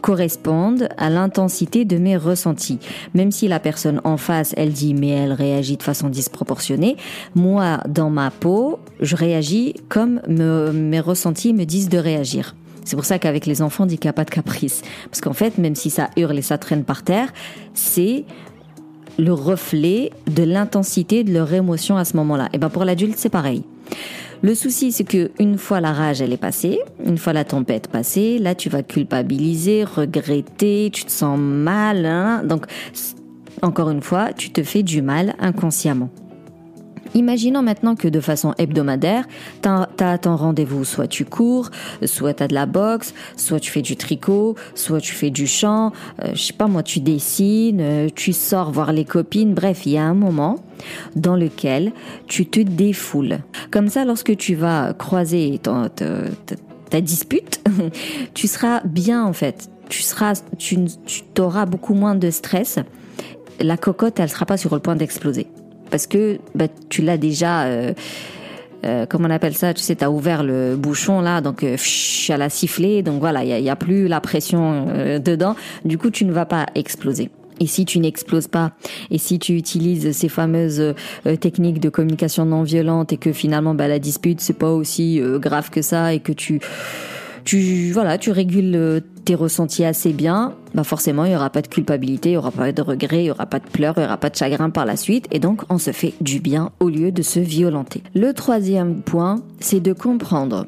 correspondent 0.00 0.88
à 0.96 1.10
l'intensité 1.10 1.84
de 1.84 1.96
mes 1.96 2.16
ressentis. 2.16 2.78
Même 3.14 3.30
si 3.30 3.48
la 3.48 3.60
personne 3.60 4.00
en 4.04 4.16
face, 4.16 4.54
elle 4.56 4.72
dit 4.72 4.94
mais 4.94 5.08
elle 5.08 5.32
réagit 5.32 5.76
de 5.76 5.82
façon 5.82 6.08
disproportionnée, 6.08 6.96
moi, 7.34 7.80
dans 7.88 8.10
ma 8.10 8.30
peau, 8.30 8.78
je 9.00 9.16
réagis 9.16 9.74
comme 9.88 10.20
mes 10.28 11.00
ressentis 11.00 11.54
me 11.54 11.64
disent 11.64 11.88
de 11.88 11.98
réagir. 11.98 12.54
C'est 12.84 12.96
pour 12.96 13.04
ça 13.04 13.18
qu'avec 13.18 13.44
les 13.44 13.60
enfants, 13.60 13.84
on 13.84 13.86
dit 13.86 13.98
qu'il 13.98 14.08
n'y 14.08 14.10
a 14.10 14.14
pas 14.14 14.24
de 14.24 14.30
caprice. 14.30 14.80
Parce 15.10 15.20
qu'en 15.20 15.34
fait, 15.34 15.58
même 15.58 15.74
si 15.74 15.90
ça 15.90 16.08
hurle 16.16 16.38
et 16.38 16.42
ça 16.42 16.56
traîne 16.56 16.84
par 16.84 17.02
terre, 17.02 17.28
c'est 17.74 18.24
le 19.18 19.32
reflet 19.32 20.10
de 20.26 20.42
l'intensité 20.42 21.22
de 21.22 21.32
leur 21.32 21.52
émotion 21.52 21.98
à 21.98 22.06
ce 22.06 22.16
moment-là. 22.16 22.48
Et 22.54 22.58
ben 22.58 22.70
pour 22.70 22.84
l'adulte, 22.84 23.18
c'est 23.18 23.28
pareil. 23.28 23.62
Le 24.40 24.54
souci, 24.54 24.92
c'est 24.92 25.04
que 25.04 25.30
une 25.40 25.58
fois 25.58 25.80
la 25.80 25.92
rage 25.92 26.22
elle 26.22 26.32
est 26.32 26.36
passée, 26.36 26.78
une 27.04 27.18
fois 27.18 27.32
la 27.32 27.44
tempête 27.44 27.88
passée, 27.88 28.38
là 28.38 28.54
tu 28.54 28.68
vas 28.68 28.84
culpabiliser, 28.84 29.82
regretter, 29.82 30.90
tu 30.92 31.04
te 31.04 31.10
sens 31.10 31.38
mal. 31.38 32.06
Hein 32.06 32.42
Donc 32.44 32.66
encore 33.62 33.90
une 33.90 34.02
fois, 34.02 34.32
tu 34.32 34.50
te 34.50 34.62
fais 34.62 34.82
du 34.82 35.02
mal 35.02 35.34
inconsciemment. 35.40 36.10
Imaginons 37.14 37.62
maintenant 37.62 37.94
que 37.94 38.08
de 38.08 38.20
façon 38.20 38.54
hebdomadaire, 38.58 39.26
tu 39.62 39.68
as 39.68 40.18
ton 40.18 40.36
rendez-vous, 40.36 40.84
soit 40.84 41.06
tu 41.06 41.24
cours, 41.24 41.70
soit 42.04 42.34
tu 42.34 42.42
as 42.42 42.48
de 42.48 42.54
la 42.54 42.66
boxe, 42.66 43.14
soit 43.36 43.60
tu 43.60 43.70
fais 43.70 43.82
du 43.82 43.96
tricot, 43.96 44.56
soit 44.74 45.00
tu 45.00 45.12
fais 45.12 45.30
du 45.30 45.46
chant, 45.46 45.92
euh, 46.22 46.30
je 46.34 46.42
sais 46.42 46.52
pas 46.52 46.66
moi, 46.66 46.82
tu 46.82 47.00
dessines, 47.00 47.80
euh, 47.80 48.08
tu 48.14 48.32
sors 48.32 48.70
voir 48.70 48.92
les 48.92 49.04
copines, 49.04 49.54
bref, 49.54 49.86
il 49.86 49.92
y 49.92 49.98
a 49.98 50.04
un 50.04 50.14
moment 50.14 50.56
dans 51.16 51.36
lequel 51.36 51.92
tu 52.26 52.46
te 52.46 52.60
défoules. 52.60 53.38
Comme 53.70 53.88
ça, 53.88 54.04
lorsque 54.04 54.36
tu 54.36 54.54
vas 54.54 54.92
croiser 54.94 55.58
ta, 55.62 55.90
ta 56.90 57.00
dispute, 57.00 57.60
tu 58.34 58.46
seras 58.46 58.80
bien 58.84 59.24
en 59.24 59.32
fait. 59.32 59.70
Tu 59.88 60.02
seras, 60.02 60.42
tu, 60.58 60.78
tu 61.06 61.40
auras 61.40 61.64
beaucoup 61.64 61.94
moins 61.94 62.14
de 62.14 62.30
stress. 62.30 62.78
La 63.58 63.76
cocotte, 63.76 64.20
elle 64.20 64.28
sera 64.28 64.44
pas 64.44 64.58
sur 64.58 64.74
le 64.74 64.80
point 64.80 64.96
d'exploser 64.96 65.46
parce 65.90 66.06
que 66.06 66.38
bah, 66.54 66.66
tu 66.88 67.02
l'as 67.02 67.18
déjà. 67.18 67.64
Euh, 67.64 67.92
euh, 68.84 69.06
comment 69.06 69.28
on 69.28 69.30
appelle 69.30 69.54
ça 69.54 69.74
Tu 69.74 69.82
sais, 69.82 69.96
t'as 69.96 70.08
ouvert 70.08 70.42
le 70.44 70.76
bouchon 70.76 71.20
là, 71.20 71.40
donc 71.40 71.64
euh, 71.64 71.76
elle 72.28 72.42
a 72.42 72.48
sifflé, 72.48 73.02
donc 73.02 73.20
voilà, 73.20 73.44
il 73.44 73.64
y 73.64 73.70
a, 73.70 73.76
plus 73.76 74.06
la 74.08 74.20
pression 74.20 74.86
euh, 74.88 75.18
dedans. 75.18 75.56
Du 75.84 75.98
coup, 75.98 76.10
tu 76.10 76.24
ne 76.24 76.32
vas 76.32 76.46
pas 76.46 76.66
exploser. 76.74 77.30
Et 77.60 77.66
si 77.66 77.84
tu 77.84 77.98
n'exploses 77.98 78.46
pas, 78.46 78.70
et 79.10 79.18
si 79.18 79.40
tu 79.40 79.56
utilises 79.56 80.12
ces 80.12 80.28
fameuses 80.28 80.80
euh, 80.80 81.36
techniques 81.36 81.80
de 81.80 81.88
communication 81.88 82.46
non 82.46 82.62
violente 82.62 83.12
et 83.12 83.16
que 83.16 83.32
finalement 83.32 83.74
bah, 83.74 83.88
la 83.88 83.98
dispute 83.98 84.40
c'est 84.40 84.52
pas 84.52 84.70
aussi 84.70 85.20
grave 85.40 85.68
que 85.70 85.82
ça 85.82 86.14
et 86.14 86.20
que 86.20 86.30
tu 86.30 86.60
tu 87.48 87.92
voilà, 87.92 88.18
tu 88.18 88.30
régules 88.30 88.74
euh, 88.74 89.00
tes 89.28 89.34
ressentis 89.34 89.84
assez 89.84 90.14
bien, 90.14 90.54
bah 90.72 90.84
forcément 90.84 91.26
il 91.26 91.32
y 91.32 91.36
aura 91.36 91.50
pas 91.50 91.60
de 91.60 91.66
culpabilité, 91.66 92.30
il 92.30 92.32
y 92.32 92.36
aura 92.38 92.50
pas 92.50 92.72
de 92.72 92.80
regret, 92.80 93.24
il 93.24 93.26
y 93.26 93.30
aura 93.30 93.44
pas 93.44 93.58
de 93.58 93.66
pleurs, 93.66 93.92
il 93.98 94.02
y 94.04 94.06
aura 94.06 94.16
pas 94.16 94.30
de 94.30 94.36
chagrin 94.36 94.70
par 94.70 94.86
la 94.86 94.96
suite 94.96 95.26
et 95.30 95.38
donc 95.38 95.64
on 95.68 95.76
se 95.76 95.90
fait 95.92 96.14
du 96.22 96.40
bien 96.40 96.70
au 96.80 96.88
lieu 96.88 97.12
de 97.12 97.20
se 97.20 97.38
violenter. 97.38 98.02
Le 98.14 98.32
troisième 98.32 99.02
point, 99.02 99.42
c'est 99.60 99.80
de 99.80 99.92
comprendre 99.92 100.64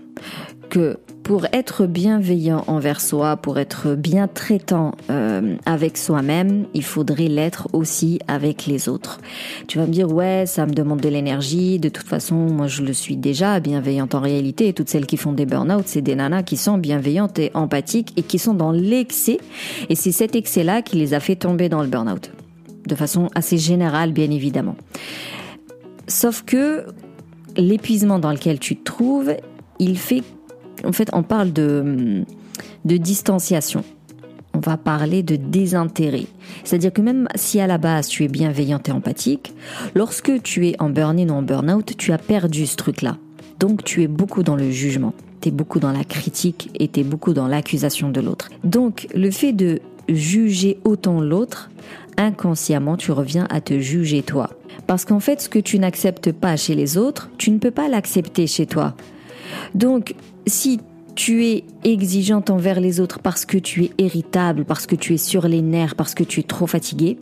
que 0.71 0.99
pour 1.23 1.47
être 1.53 1.87
bienveillant 1.87 2.65
envers 2.67 3.00
soi, 3.00 3.37
pour 3.37 3.59
être 3.59 3.95
bien 3.95 4.27
traitant 4.27 4.93
euh, 5.11 5.57
avec 5.67 5.97
soi-même, 5.97 6.67
il 6.75 6.83
faudrait 6.83 7.29
l'être 7.29 7.69
aussi 7.73 8.19
avec 8.27 8.67
les 8.67 8.89
autres. 8.89 9.21
Tu 9.69 9.79
vas 9.79 9.87
me 9.87 9.93
dire 9.93 10.11
ouais, 10.12 10.45
ça 10.47 10.67
me 10.67 10.73
demande 10.73 11.00
de 11.00 11.09
l'énergie. 11.09 11.79
De 11.79 11.89
toute 11.89 12.09
façon, 12.09 12.35
moi 12.35 12.67
je 12.67 12.83
le 12.83 12.93
suis 12.93 13.17
déjà 13.17 13.61
bienveillante 13.61 14.15
en 14.15 14.21
réalité. 14.21 14.69
Et 14.69 14.73
toutes 14.73 14.89
celles 14.89 15.07
qui 15.07 15.17
font 15.17 15.33
des 15.33 15.47
burn-out, 15.47 15.85
c'est 15.87 16.00
des 16.00 16.15
nanas 16.15 16.43
qui 16.43 16.57
sont 16.57 16.79
bienveillantes 16.79 17.39
et 17.39 17.50
empathiques 17.55 18.12
et 18.17 18.23
qui 18.23 18.39
sont 18.39 18.55
dans 18.55 18.73
l'excès. 18.73 19.39
Et 19.89 19.95
c'est 19.95 20.12
cet 20.12 20.35
excès-là 20.35 20.83
qui 20.83 20.97
les 20.97 21.15
a 21.15 21.21
fait 21.21 21.37
tomber 21.37 21.69
dans 21.69 21.83
le 21.83 21.89
burn-out, 21.89 22.33
de 22.87 22.95
façon 22.95 23.29
assez 23.35 23.59
générale, 23.59 24.12
bien 24.12 24.31
évidemment. 24.31 24.77
Sauf 26.09 26.43
que 26.43 26.87
l'épuisement 27.57 28.19
dans 28.19 28.33
lequel 28.33 28.59
tu 28.59 28.77
te 28.77 28.85
trouves, 28.85 29.33
il 29.79 29.97
fait 29.97 30.23
en 30.84 30.92
fait, 30.92 31.10
on 31.12 31.22
parle 31.22 31.52
de, 31.52 32.25
de 32.84 32.96
distanciation. 32.96 33.84
On 34.52 34.58
va 34.58 34.76
parler 34.76 35.22
de 35.22 35.37
désintérêt. 35.37 36.26
C'est-à-dire 36.64 36.92
que 36.92 37.00
même 37.00 37.28
si 37.37 37.60
à 37.60 37.66
la 37.66 37.78
base 37.78 38.08
tu 38.08 38.25
es 38.25 38.28
bienveillante 38.28 38.88
et 38.88 38.92
empathique, 38.92 39.52
lorsque 39.94 40.42
tu 40.42 40.66
es 40.68 40.80
en 40.80 40.90
burn-in 40.90 41.28
ou 41.28 41.34
en 41.34 41.42
burn-out, 41.42 41.96
tu 41.96 42.12
as 42.12 42.18
perdu 42.18 42.66
ce 42.66 42.76
truc-là. 42.76 43.16
Donc 43.60 43.84
tu 43.84 44.02
es 44.02 44.08
beaucoup 44.08 44.42
dans 44.42 44.56
le 44.56 44.70
jugement, 44.70 45.14
tu 45.40 45.49
es 45.49 45.52
beaucoup 45.52 45.78
dans 45.78 45.92
la 45.92 46.02
critique 46.02 46.70
et 46.75 46.88
tu 46.88 47.00
es 47.00 47.04
beaucoup 47.04 47.32
dans 47.32 47.46
l'accusation 47.46 48.10
de 48.10 48.20
l'autre. 48.20 48.49
Donc 48.64 49.06
le 49.14 49.30
fait 49.30 49.52
de 49.52 49.80
juger 50.08 50.78
autant 50.84 51.20
l'autre, 51.20 51.70
inconsciemment 52.16 52.96
tu 52.96 53.12
reviens 53.12 53.46
à 53.50 53.60
te 53.60 53.78
juger 53.78 54.22
toi. 54.22 54.50
Parce 54.87 55.04
qu'en 55.04 55.20
fait 55.20 55.40
ce 55.42 55.49
que 55.49 55.58
tu 55.58 55.78
n'acceptes 55.78 56.32
pas 56.32 56.56
chez 56.56 56.75
les 56.75 56.99
autres, 56.99 57.30
tu 57.38 57.50
ne 57.50 57.58
peux 57.58 57.70
pas 57.70 57.88
l'accepter 57.88 58.46
chez 58.46 58.66
toi. 58.66 58.94
Donc 59.75 60.14
si 60.47 60.80
tu 61.14 61.44
es 61.44 61.64
exigeante 61.85 62.50
envers 62.50 62.80
les 62.80 63.00
autres 63.00 63.18
parce 63.18 63.44
que 63.44 63.59
tu 63.59 63.85
es 63.85 63.90
irritable, 63.99 64.64
parce 64.64 64.87
que 64.87 64.94
tu 64.94 65.14
es 65.14 65.18
sur 65.18 65.49
les 65.49 65.62
nerfs, 65.62 65.94
parce 65.94 66.14
que 66.14 66.25
tu 66.25 66.40
es 66.40 66.44
trop 66.44 66.66
fatigué, 66.66 67.18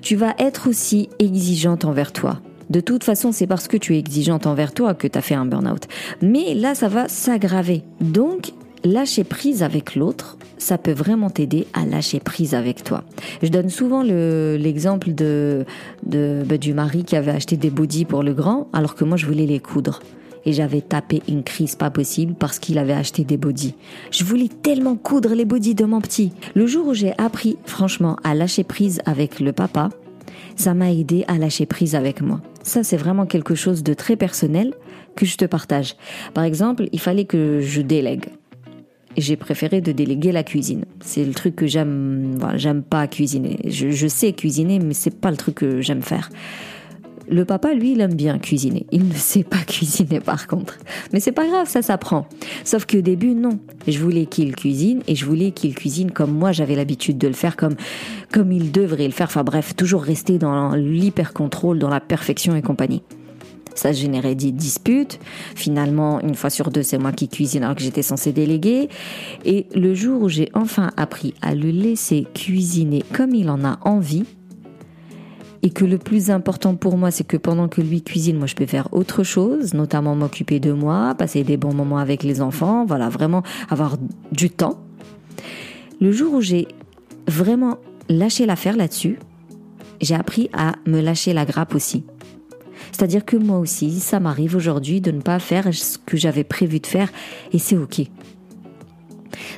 tu 0.00 0.16
vas 0.16 0.34
être 0.38 0.68
aussi 0.68 1.08
exigeante 1.18 1.84
envers 1.84 2.12
toi. 2.12 2.40
De 2.70 2.80
toute 2.80 3.04
façon, 3.04 3.32
c'est 3.32 3.46
parce 3.46 3.68
que 3.68 3.76
tu 3.76 3.94
es 3.94 3.98
exigeante 3.98 4.46
envers 4.46 4.72
toi 4.72 4.94
que 4.94 5.06
tu 5.06 5.18
as 5.18 5.22
fait 5.22 5.34
un 5.34 5.44
burn-out. 5.44 5.88
Mais 6.22 6.54
là, 6.54 6.74
ça 6.74 6.88
va 6.88 7.08
s'aggraver. 7.08 7.82
Donc, 8.00 8.52
lâcher 8.84 9.24
prise 9.24 9.62
avec 9.62 9.94
l'autre, 9.94 10.38
ça 10.58 10.78
peut 10.78 10.92
vraiment 10.92 11.28
t'aider 11.28 11.66
à 11.74 11.84
lâcher 11.84 12.20
prise 12.20 12.54
avec 12.54 12.84
toi. 12.84 13.02
Je 13.42 13.48
donne 13.48 13.68
souvent 13.68 14.02
l'exemple 14.02 15.12
de, 15.12 15.64
de, 16.06 16.42
bah, 16.46 16.56
du 16.56 16.72
mari 16.72 17.04
qui 17.04 17.16
avait 17.16 17.32
acheté 17.32 17.56
des 17.56 17.70
bodys 17.70 18.04
pour 18.04 18.22
le 18.22 18.32
grand, 18.32 18.68
alors 18.72 18.94
que 18.94 19.04
moi, 19.04 19.16
je 19.16 19.26
voulais 19.26 19.46
les 19.46 19.60
coudre 19.60 20.00
et 20.44 20.52
j'avais 20.52 20.80
tapé 20.80 21.22
une 21.28 21.42
crise 21.42 21.76
pas 21.76 21.90
possible 21.90 22.34
parce 22.34 22.58
qu'il 22.58 22.78
avait 22.78 22.92
acheté 22.92 23.24
des 23.24 23.36
bodys. 23.36 23.74
Je 24.10 24.24
voulais 24.24 24.48
tellement 24.48 24.96
coudre 24.96 25.34
les 25.34 25.44
bodys 25.44 25.74
de 25.74 25.84
mon 25.84 26.00
petit. 26.00 26.32
Le 26.54 26.66
jour 26.66 26.88
où 26.88 26.94
j'ai 26.94 27.16
appris 27.18 27.56
franchement 27.64 28.16
à 28.24 28.34
lâcher 28.34 28.64
prise 28.64 29.00
avec 29.06 29.40
le 29.40 29.52
papa, 29.52 29.90
ça 30.56 30.74
m'a 30.74 30.92
aidé 30.92 31.24
à 31.28 31.38
lâcher 31.38 31.66
prise 31.66 31.94
avec 31.94 32.20
moi. 32.20 32.40
Ça, 32.62 32.84
c'est 32.84 32.96
vraiment 32.96 33.26
quelque 33.26 33.54
chose 33.54 33.82
de 33.82 33.94
très 33.94 34.16
personnel 34.16 34.74
que 35.16 35.26
je 35.26 35.36
te 35.36 35.44
partage. 35.44 35.96
Par 36.34 36.44
exemple, 36.44 36.88
il 36.92 37.00
fallait 37.00 37.24
que 37.24 37.60
je 37.60 37.82
délègue. 37.82 38.26
J'ai 39.16 39.36
préféré 39.36 39.80
de 39.80 39.92
déléguer 39.92 40.32
la 40.32 40.42
cuisine. 40.42 40.84
C'est 41.00 41.24
le 41.24 41.34
truc 41.34 41.54
que 41.54 41.66
j'aime, 41.66 42.38
j'aime 42.54 42.82
pas 42.82 43.06
cuisiner. 43.06 43.58
Je, 43.68 43.90
je 43.90 44.06
sais 44.06 44.32
cuisiner, 44.32 44.78
mais 44.78 44.94
c'est 44.94 45.20
pas 45.20 45.30
le 45.30 45.36
truc 45.36 45.56
que 45.56 45.80
j'aime 45.82 46.02
faire. 46.02 46.30
Le 47.28 47.44
papa, 47.44 47.72
lui, 47.72 47.92
il 47.92 48.00
aime 48.00 48.14
bien 48.14 48.38
cuisiner. 48.38 48.86
Il 48.92 49.08
ne 49.08 49.14
sait 49.14 49.44
pas 49.44 49.58
cuisiner 49.66 50.20
par 50.20 50.46
contre. 50.46 50.78
Mais 51.12 51.20
c'est 51.20 51.32
pas 51.32 51.46
grave, 51.46 51.68
ça 51.68 51.82
s'apprend. 51.82 52.26
Sauf 52.64 52.86
qu'au 52.86 53.00
début, 53.00 53.34
non. 53.34 53.58
Je 53.86 53.98
voulais 53.98 54.26
qu'il 54.26 54.54
cuisine 54.56 55.02
et 55.06 55.14
je 55.14 55.24
voulais 55.24 55.52
qu'il 55.52 55.74
cuisine 55.74 56.10
comme 56.10 56.32
moi 56.32 56.52
j'avais 56.52 56.74
l'habitude 56.74 57.18
de 57.18 57.28
le 57.28 57.34
faire, 57.34 57.56
comme, 57.56 57.76
comme 58.32 58.52
il 58.52 58.72
devrait 58.72 59.06
le 59.06 59.12
faire. 59.12 59.26
Enfin 59.26 59.44
bref, 59.44 59.74
toujours 59.76 60.02
rester 60.02 60.38
dans 60.38 60.74
l'hyper-contrôle, 60.74 61.78
dans 61.78 61.88
la 61.88 62.00
perfection 62.00 62.56
et 62.56 62.62
compagnie. 62.62 63.02
Ça 63.74 63.92
générait 63.92 64.34
des 64.34 64.52
disputes. 64.52 65.18
Finalement, 65.54 66.20
une 66.20 66.34
fois 66.34 66.50
sur 66.50 66.70
deux, 66.70 66.82
c'est 66.82 66.98
moi 66.98 67.12
qui 67.12 67.28
cuisine 67.28 67.64
alors 67.64 67.76
que 67.76 67.82
j'étais 67.82 68.02
censée 68.02 68.32
déléguer. 68.32 68.88
Et 69.44 69.66
le 69.74 69.94
jour 69.94 70.22
où 70.22 70.28
j'ai 70.28 70.50
enfin 70.54 70.90
appris 70.96 71.34
à 71.42 71.54
le 71.54 71.70
laisser 71.70 72.26
cuisiner 72.34 73.02
comme 73.12 73.34
il 73.34 73.48
en 73.50 73.64
a 73.64 73.78
envie, 73.82 74.24
et 75.62 75.70
que 75.70 75.84
le 75.84 75.98
plus 75.98 76.30
important 76.30 76.74
pour 76.74 76.96
moi, 76.96 77.10
c'est 77.10 77.24
que 77.24 77.36
pendant 77.36 77.68
que 77.68 77.80
lui 77.80 78.02
cuisine, 78.02 78.36
moi 78.36 78.46
je 78.46 78.54
peux 78.54 78.66
faire 78.66 78.88
autre 78.92 79.22
chose, 79.22 79.74
notamment 79.74 80.16
m'occuper 80.16 80.58
de 80.58 80.72
moi, 80.72 81.14
passer 81.14 81.44
des 81.44 81.56
bons 81.56 81.72
moments 81.72 81.98
avec 81.98 82.24
les 82.24 82.40
enfants, 82.40 82.84
voilà, 82.84 83.08
vraiment 83.08 83.42
avoir 83.70 83.96
du 84.32 84.50
temps. 84.50 84.80
Le 86.00 86.10
jour 86.10 86.34
où 86.34 86.40
j'ai 86.40 86.66
vraiment 87.28 87.78
lâché 88.08 88.44
l'affaire 88.44 88.76
là-dessus, 88.76 89.18
j'ai 90.00 90.16
appris 90.16 90.50
à 90.52 90.74
me 90.84 91.00
lâcher 91.00 91.32
la 91.32 91.44
grappe 91.44 91.76
aussi. 91.76 92.04
C'est-à-dire 92.90 93.24
que 93.24 93.36
moi 93.36 93.58
aussi, 93.58 94.00
ça 94.00 94.18
m'arrive 94.18 94.56
aujourd'hui 94.56 95.00
de 95.00 95.12
ne 95.12 95.20
pas 95.20 95.38
faire 95.38 95.72
ce 95.72 95.96
que 95.96 96.16
j'avais 96.16 96.44
prévu 96.44 96.80
de 96.80 96.86
faire 96.86 97.08
et 97.52 97.58
c'est 97.58 97.76
ok. 97.76 98.02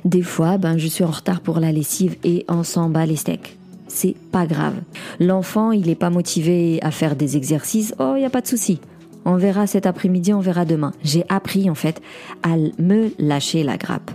Des 0.04 0.23
fois, 0.23 0.58
ben, 0.58 0.76
je 0.76 0.87
suis 0.87 1.02
en 1.02 1.11
retard 1.11 1.40
pour 1.40 1.61
la 1.61 1.73
lessive 1.73 2.16
et 2.25 2.44
on 2.49 2.62
s'en 2.62 2.90
bat 2.90 3.06
les 3.06 3.16
steaks 3.16 3.56
c'est 3.94 4.16
pas 4.32 4.46
grave. 4.46 4.74
L'enfant, 5.20 5.72
il 5.72 5.86
n'est 5.86 5.94
pas 5.94 6.10
motivé 6.10 6.80
à 6.82 6.90
faire 6.90 7.16
des 7.16 7.36
exercices, 7.36 7.94
oh, 7.98 8.14
il 8.16 8.20
n'y 8.20 8.26
a 8.26 8.30
pas 8.30 8.40
de 8.40 8.46
souci. 8.46 8.80
On 9.24 9.36
verra 9.36 9.66
cet 9.66 9.86
après-midi, 9.86 10.34
on 10.34 10.40
verra 10.40 10.64
demain. 10.64 10.92
J'ai 11.02 11.24
appris 11.28 11.70
en 11.70 11.74
fait 11.74 12.02
à 12.42 12.56
me 12.78 13.10
lâcher 13.18 13.62
la 13.62 13.78
grappe 13.78 14.10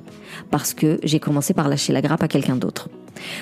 parce 0.51 0.73
que 0.73 0.99
j'ai 1.03 1.19
commencé 1.19 1.53
par 1.53 1.67
lâcher 1.67 1.93
la 1.93 2.01
grappe 2.01 2.21
à 2.21 2.27
quelqu'un 2.27 2.55
d'autre. 2.55 2.89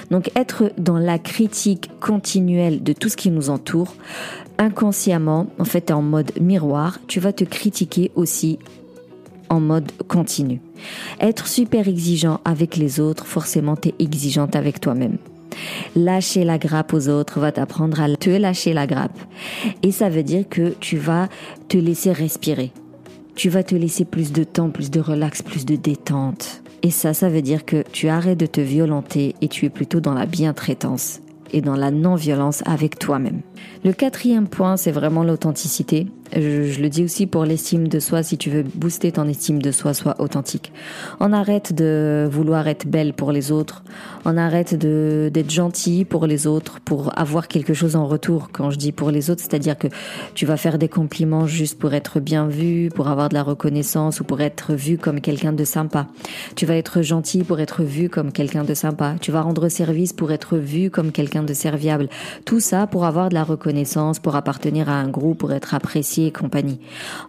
Donc 0.10 0.32
être 0.36 0.72
dans 0.78 0.98
la 0.98 1.20
critique 1.20 1.90
continuelle 2.00 2.84
de 2.84 2.94
tout 2.94 3.10
ce 3.10 3.18
qui 3.18 3.30
nous 3.32 3.50
entoure, 3.50 3.96
inconsciemment, 4.58 5.48
en 5.60 5.66
fait, 5.66 5.92
en 5.92 6.02
mode 6.02 6.32
miroir, 6.40 7.00
tu 7.08 7.20
vas 7.20 7.34
te 7.34 7.44
critiquer 7.44 8.12
aussi 8.16 8.60
en 9.50 9.60
mode 9.60 9.92
continu. 10.08 10.62
Être 11.20 11.48
super 11.48 11.88
exigeant 11.88 12.40
avec 12.46 12.76
les 12.76 13.00
autres, 13.00 13.26
forcément, 13.26 13.76
tu 13.76 13.90
es 13.90 13.96
exigeante 14.00 14.56
avec 14.56 14.80
toi-même. 14.80 15.18
Lâcher 15.96 16.44
la 16.44 16.58
grappe 16.58 16.94
aux 16.94 17.10
autres 17.10 17.40
va 17.40 17.52
t'apprendre 17.52 18.02
à 18.02 18.16
te 18.16 18.30
lâcher 18.30 18.74
la 18.74 18.88
grappe. 18.88 19.18
Et 19.84 19.92
ça 19.92 20.10
veut 20.10 20.24
dire 20.24 20.48
que 20.50 20.76
tu 20.80 20.98
vas 20.98 21.28
te 21.68 21.78
laisser 21.78 22.12
respirer. 22.12 22.72
Tu 23.36 23.50
vas 23.50 23.64
te 23.64 23.76
laisser 23.76 24.06
plus 24.06 24.32
de 24.32 24.44
temps, 24.44 24.70
plus 24.70 24.90
de 24.90 25.00
relax, 25.00 25.42
plus 25.42 25.66
de 25.66 25.76
détente. 25.76 26.64
Et 26.84 26.92
ça, 26.92 27.14
ça 27.14 27.30
veut 27.30 27.42
dire 27.42 27.66
que 27.66 27.84
tu 27.92 28.08
arrêtes 28.08 28.40
de 28.40 28.46
te 28.46 28.62
violenter 28.62 29.36
et 29.42 29.48
tu 29.48 29.66
es 29.66 29.70
plutôt 29.70 30.00
dans 30.00 30.14
la 30.14 30.26
bientraitance 30.26 31.22
et 31.54 31.62
dans 31.62 31.76
la 31.76 31.92
non-violence 31.92 32.64
avec 32.66 33.00
toi-même. 33.00 33.42
Le 33.84 33.94
quatrième 33.94 34.48
point, 34.48 34.78
c'est 34.78 34.92
vraiment 34.92 35.24
l'authenticité. 35.24 36.08
Je, 36.34 36.82
le 36.82 36.90
dis 36.90 37.04
aussi 37.04 37.28
pour 37.28 37.46
l'estime 37.46 37.88
de 37.88 38.00
soi. 38.00 38.24
Si 38.24 38.38
tu 38.38 38.50
veux 38.50 38.64
booster 38.64 39.12
ton 39.12 39.28
estime 39.28 39.62
de 39.62 39.72
soi, 39.72 39.94
sois 39.94 40.16
authentique. 40.20 40.72
On 41.20 41.34
arrête 41.34 41.74
de 41.74 42.28
vouloir 42.30 42.68
être 42.68 42.88
belle 42.88 43.14
pour 43.14 43.32
les 43.32 43.52
autres. 43.52 43.84
On 44.26 44.38
arrête 44.38 44.76
de 44.76 45.30
d'être 45.34 45.52
gentil 45.52 46.06
pour 46.06 46.28
les 46.28 46.48
autres, 46.48 46.80
pour 46.82 47.18
avoir 47.18 47.48
quelque 47.48 47.74
chose 47.74 47.96
en 47.96 48.06
retour. 48.06 48.50
Quand 48.52 48.72
je 48.72 48.78
dis 48.78 48.92
pour 48.92 49.12
les 49.12 49.30
autres, 49.30 49.42
c'est-à-dire 49.42 49.78
que 49.78 49.88
tu 50.36 50.46
vas 50.46 50.58
faire 50.58 50.78
des 50.78 50.90
compliments 50.90 51.48
juste 51.48 51.80
pour 51.80 51.94
être 51.94 52.20
bien 52.20 52.48
vu, 52.48 52.90
pour 52.94 53.08
avoir 53.08 53.30
de 53.30 53.34
la 53.34 53.44
reconnaissance 53.44 54.20
ou 54.20 54.24
pour 54.24 54.42
être 54.42 54.74
vu 54.74 54.98
comme 54.98 55.22
quelqu'un 55.22 55.54
de 55.54 55.64
sympa. 55.64 56.08
Tu 56.56 56.66
vas 56.66 56.76
être 56.76 57.02
gentil 57.02 57.44
pour 57.44 57.60
être 57.60 57.84
vu 57.84 58.10
comme 58.10 58.32
quelqu'un 58.32 58.64
de 58.64 58.74
sympa. 58.74 59.16
Tu 59.22 59.32
vas 59.32 59.42
rendre 59.42 59.70
service 59.70 60.14
pour 60.14 60.32
être 60.32 60.58
vu 60.58 60.90
comme 60.90 61.12
quelqu'un 61.12 61.44
de 61.44 61.54
serviable. 61.54 62.10
Tout 62.46 62.60
ça 62.60 62.88
pour 62.88 63.06
avoir 63.06 63.30
de 63.30 63.34
la 63.34 63.44
reconnaissance, 63.44 64.20
pour 64.20 64.36
appartenir 64.36 64.90
à 64.90 64.94
un 64.94 65.10
groupe, 65.10 65.38
pour 65.38 65.54
être 65.54 65.74
apprécié 65.74 66.17
et 66.26 66.32
compagnie. 66.32 66.80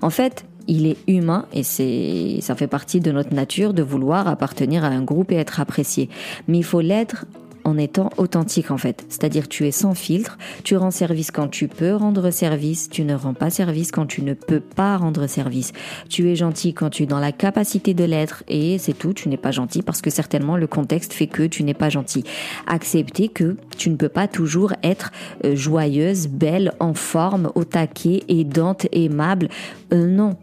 En 0.02 0.10
fait, 0.10 0.44
il 0.66 0.86
est 0.86 0.98
humain 1.06 1.46
et 1.52 1.62
c'est 1.62 2.38
ça 2.40 2.54
fait 2.54 2.66
partie 2.66 3.00
de 3.00 3.10
notre 3.10 3.34
nature 3.34 3.72
de 3.72 3.82
vouloir 3.82 4.28
appartenir 4.28 4.84
à 4.84 4.88
un 4.88 5.02
groupe 5.02 5.32
et 5.32 5.36
être 5.36 5.60
apprécié. 5.60 6.08
Mais 6.46 6.58
il 6.58 6.64
faut 6.64 6.80
l'être 6.80 7.26
en 7.68 7.76
étant 7.76 8.10
authentique 8.16 8.70
en 8.70 8.78
fait. 8.78 9.04
C'est-à-dire 9.08 9.48
tu 9.48 9.66
es 9.66 9.70
sans 9.70 9.94
filtre, 9.94 10.38
tu 10.64 10.76
rends 10.76 10.90
service 10.90 11.30
quand 11.30 11.48
tu 11.48 11.68
peux 11.68 11.94
rendre 11.94 12.30
service, 12.30 12.88
tu 12.88 13.04
ne 13.04 13.14
rends 13.14 13.34
pas 13.34 13.50
service 13.50 13.92
quand 13.92 14.06
tu 14.06 14.22
ne 14.22 14.32
peux 14.32 14.60
pas 14.60 14.96
rendre 14.96 15.26
service. 15.26 15.72
Tu 16.08 16.30
es 16.30 16.36
gentil 16.36 16.72
quand 16.72 16.90
tu 16.90 17.02
es 17.02 17.06
dans 17.06 17.20
la 17.20 17.32
capacité 17.32 17.92
de 17.92 18.04
l'être 18.04 18.42
et 18.48 18.78
c'est 18.78 18.94
tout, 18.94 19.12
tu 19.12 19.28
n'es 19.28 19.36
pas 19.36 19.50
gentil 19.50 19.82
parce 19.82 20.00
que 20.00 20.10
certainement 20.10 20.56
le 20.56 20.66
contexte 20.66 21.12
fait 21.12 21.26
que 21.26 21.42
tu 21.42 21.62
n'es 21.62 21.74
pas 21.74 21.90
gentil. 21.90 22.24
Accepter 22.66 23.28
que 23.28 23.56
tu 23.76 23.90
ne 23.90 23.96
peux 23.96 24.08
pas 24.08 24.28
toujours 24.28 24.72
être 24.82 25.12
euh, 25.44 25.54
joyeuse, 25.54 26.28
belle, 26.28 26.72
en 26.80 26.94
forme, 26.94 27.52
au 27.54 27.64
taquet, 27.64 28.22
aidante, 28.28 28.86
aimable. 28.92 29.48
Euh, 29.92 30.06
non, 30.06 30.36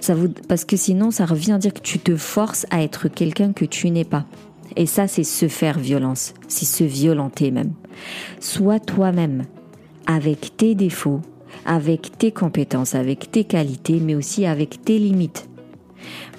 ça 0.00 0.14
vous, 0.14 0.28
parce 0.48 0.64
que 0.64 0.76
sinon, 0.76 1.10
ça 1.10 1.26
revient 1.26 1.52
à 1.52 1.58
dire 1.58 1.74
que 1.74 1.80
tu 1.80 1.98
te 1.98 2.16
forces 2.16 2.66
à 2.70 2.82
être 2.82 3.08
quelqu'un 3.08 3.52
que 3.52 3.64
tu 3.64 3.90
n'es 3.90 4.04
pas. 4.04 4.26
Et 4.76 4.86
ça, 4.86 5.08
c'est 5.08 5.24
se 5.24 5.48
faire 5.48 5.78
violence, 5.78 6.34
c'est 6.48 6.64
se 6.64 6.84
violenter 6.84 7.50
même. 7.50 7.72
Sois 8.38 8.80
toi-même, 8.80 9.44
avec 10.06 10.56
tes 10.56 10.74
défauts, 10.74 11.20
avec 11.66 12.16
tes 12.18 12.32
compétences, 12.32 12.94
avec 12.94 13.30
tes 13.30 13.44
qualités, 13.44 14.00
mais 14.00 14.14
aussi 14.14 14.46
avec 14.46 14.84
tes 14.84 14.98
limites. 14.98 15.48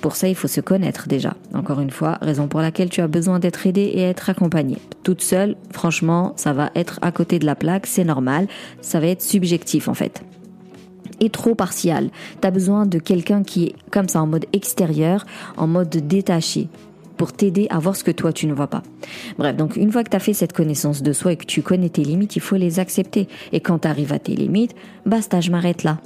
Pour 0.02 0.16
ça, 0.16 0.28
il 0.28 0.36
faut 0.36 0.48
se 0.48 0.62
connaître 0.62 1.08
déjà. 1.08 1.36
Encore 1.54 1.80
une 1.80 1.92
fois, 1.92 2.18
raison 2.22 2.48
pour 2.48 2.62
laquelle 2.62 2.90
tu 2.90 3.02
as 3.02 3.08
besoin 3.08 3.40
d'être 3.40 3.68
aidé 3.68 3.82
et 3.82 4.02
être 4.02 4.30
accompagné. 4.30 4.78
Toute 5.04 5.22
seule, 5.22 5.56
franchement, 5.72 6.34
ça 6.38 6.54
va 6.54 6.72
être 6.76 6.98
à 7.04 7.12
côté 7.12 7.38
de 7.38 7.46
la 7.46 7.56
plaque, 7.56 7.86
c'est 7.86 8.04
normal, 8.04 8.48
ça 8.82 9.00
va 9.00 9.08
être 9.08 9.22
subjectif 9.22 9.88
en 9.88 9.94
fait. 9.94 10.24
Et 11.20 11.30
trop 11.30 11.54
partial. 11.54 12.10
Tu 12.42 12.48
as 12.48 12.52
besoin 12.52 12.88
de 12.88 12.98
quelqu'un 12.98 13.44
qui 13.44 13.66
est 13.66 13.76
comme 13.92 14.10
ça 14.10 14.24
en 14.24 14.28
mode 14.28 14.48
extérieur, 14.54 15.26
en 15.56 15.68
mode 15.68 15.90
détaché, 15.90 16.68
pour 17.22 17.34
t'aider 17.34 17.68
à 17.70 17.78
voir 17.78 17.96
ce 17.96 18.04
que 18.04 18.10
toi 18.10 18.34
tu 18.34 18.48
ne 18.48 18.54
vois 18.56 18.66
pas. 18.66 18.82
Bref, 19.38 19.56
donc 19.56 19.76
une 19.76 19.92
fois 19.92 20.04
que 20.04 20.10
tu 20.10 20.16
as 20.16 20.20
fait 20.20 20.34
cette 20.34 20.54
connaissance 20.54 21.04
de 21.04 21.14
soi 21.14 21.34
et 21.34 21.38
que 21.38 21.46
tu 21.46 21.62
connais 21.62 21.90
tes 21.90 22.04
limites, 22.04 22.36
il 22.36 22.42
faut 22.42 22.56
les 22.56 22.80
accepter. 22.80 23.28
Et 23.52 23.60
quand 23.60 23.78
tu 23.78 23.88
arrives 23.88 24.12
à 24.12 24.18
tes 24.18 24.36
limites, 24.36 24.74
basta, 25.06 25.40
je 25.40 25.52
m'arrête 25.52 25.84
là. 25.84 26.00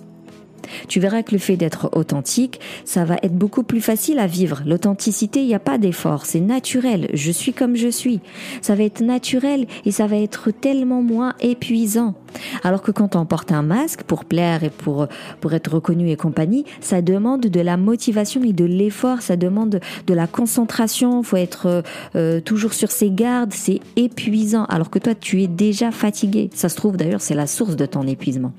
Tu 0.88 1.00
verras 1.00 1.24
que 1.24 1.32
le 1.32 1.40
fait 1.40 1.58
d'être 1.58 1.90
authentique, 1.94 2.60
ça 2.84 3.06
va 3.06 3.16
être 3.24 3.36
beaucoup 3.36 3.64
plus 3.64 3.82
facile 3.82 4.20
à 4.20 4.28
vivre. 4.28 4.62
L'authenticité, 4.66 5.42
il 5.42 5.48
n'y 5.48 5.56
a 5.56 5.60
pas 5.60 5.78
d'effort, 5.78 6.26
c'est 6.26 6.40
naturel. 6.40 7.10
Je 7.14 7.32
suis 7.32 7.54
comme 7.54 7.76
je 7.76 7.88
suis. 7.88 8.20
Ça 8.62 8.76
va 8.76 8.84
être 8.84 9.02
naturel 9.02 9.68
et 9.86 9.92
ça 9.92 10.08
va 10.08 10.18
être 10.18 10.52
tellement 10.52 11.02
moins 11.02 11.34
épuisant. 11.40 12.16
Alors 12.64 12.82
que 12.82 12.92
quand 12.92 13.16
on 13.16 13.26
porte 13.26 13.52
un 13.52 13.62
masque 13.62 14.04
pour 14.04 14.26
plaire 14.26 14.64
et 14.64 14.70
pour, 14.70 15.08
pour 15.42 15.54
être 15.54 15.74
reconnu 15.74 16.10
et 16.10 16.16
compagnie, 16.16 16.66
ça 16.82 17.02
demande 17.02 17.42
de 17.42 17.60
la 17.62 17.78
motivation 17.78 18.44
et 18.44 18.54
de 18.54 18.66
l'effort, 18.66 19.22
ça 19.22 19.36
demande 19.36 19.80
de 20.08 20.14
la 20.14 20.28
concentration, 20.28 21.24
faut 21.24 21.38
être 21.38 21.84
euh, 22.16 22.42
toujours 22.42 22.74
sur 22.74 22.92
ses 22.92 23.10
gardes, 23.10 23.54
c'est 23.54 23.80
épuisant. 23.96 24.66
Alors 24.66 24.90
que 24.90 25.00
toi, 25.00 25.16
tu 25.16 25.44
es 25.44 25.48
déjà 25.48 25.92
fatigué. 25.92 26.50
Ça 26.54 26.70
se 26.70 26.76
trouve 26.76 26.98
d'ailleurs, 26.98 27.22
c'est 27.22 27.36
la 27.36 27.48
source 27.48 27.76
de 27.76 27.86
ton 27.86 28.08
épuisement. 28.08 28.54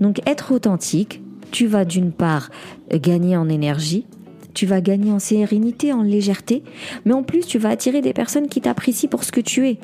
Donc 0.00 0.20
être 0.26 0.52
authentique, 0.52 1.22
tu 1.50 1.66
vas 1.66 1.84
d'une 1.84 2.12
part 2.12 2.50
gagner 2.90 3.36
en 3.36 3.48
énergie, 3.48 4.06
tu 4.54 4.66
vas 4.66 4.80
gagner 4.80 5.12
en 5.12 5.18
sérénité, 5.18 5.92
en 5.92 6.02
légèreté, 6.02 6.62
mais 7.04 7.12
en 7.12 7.22
plus 7.22 7.46
tu 7.46 7.58
vas 7.58 7.70
attirer 7.70 8.00
des 8.00 8.12
personnes 8.12 8.48
qui 8.48 8.60
t'apprécient 8.60 9.08
pour 9.08 9.24
ce 9.24 9.32
que 9.32 9.40
tu 9.40 9.68
es. 9.68 9.78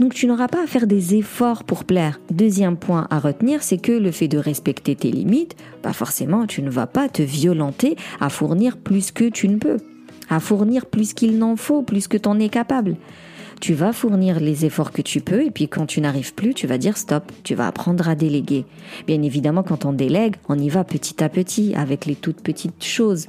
Donc 0.00 0.14
tu 0.14 0.26
n'auras 0.26 0.48
pas 0.48 0.62
à 0.62 0.66
faire 0.66 0.86
des 0.86 1.14
efforts 1.14 1.64
pour 1.64 1.84
plaire. 1.84 2.20
Deuxième 2.30 2.76
point 2.76 3.06
à 3.10 3.18
retenir, 3.18 3.62
c'est 3.62 3.78
que 3.78 3.92
le 3.92 4.10
fait 4.10 4.28
de 4.28 4.38
respecter 4.38 4.96
tes 4.96 5.10
limites, 5.10 5.54
pas 5.82 5.92
forcément 5.92 6.46
tu 6.46 6.62
ne 6.62 6.70
vas 6.70 6.86
pas 6.86 7.08
te 7.08 7.22
violenter 7.22 7.96
à 8.20 8.28
fournir 8.28 8.76
plus 8.76 9.12
que 9.12 9.28
tu 9.28 9.48
ne 9.48 9.58
peux, 9.58 9.76
à 10.28 10.40
fournir 10.40 10.86
plus 10.86 11.14
qu'il 11.14 11.38
n'en 11.38 11.56
faut, 11.56 11.82
plus 11.82 12.08
que 12.08 12.16
tu 12.16 12.28
en 12.28 12.40
es 12.40 12.48
capable 12.48 12.96
tu 13.62 13.74
vas 13.74 13.92
fournir 13.92 14.40
les 14.40 14.64
efforts 14.64 14.90
que 14.90 15.02
tu 15.02 15.20
peux 15.20 15.44
et 15.44 15.52
puis 15.52 15.68
quand 15.68 15.86
tu 15.86 16.00
n'arrives 16.00 16.34
plus, 16.34 16.52
tu 16.52 16.66
vas 16.66 16.78
dire 16.78 16.96
stop, 16.96 17.30
tu 17.44 17.54
vas 17.54 17.68
apprendre 17.68 18.08
à 18.08 18.16
déléguer. 18.16 18.64
Bien 19.06 19.22
évidemment, 19.22 19.62
quand 19.62 19.84
on 19.84 19.92
délègue, 19.92 20.34
on 20.48 20.58
y 20.58 20.68
va 20.68 20.82
petit 20.82 21.22
à 21.22 21.28
petit 21.28 21.72
avec 21.76 22.04
les 22.04 22.16
toutes 22.16 22.40
petites 22.40 22.82
choses. 22.82 23.28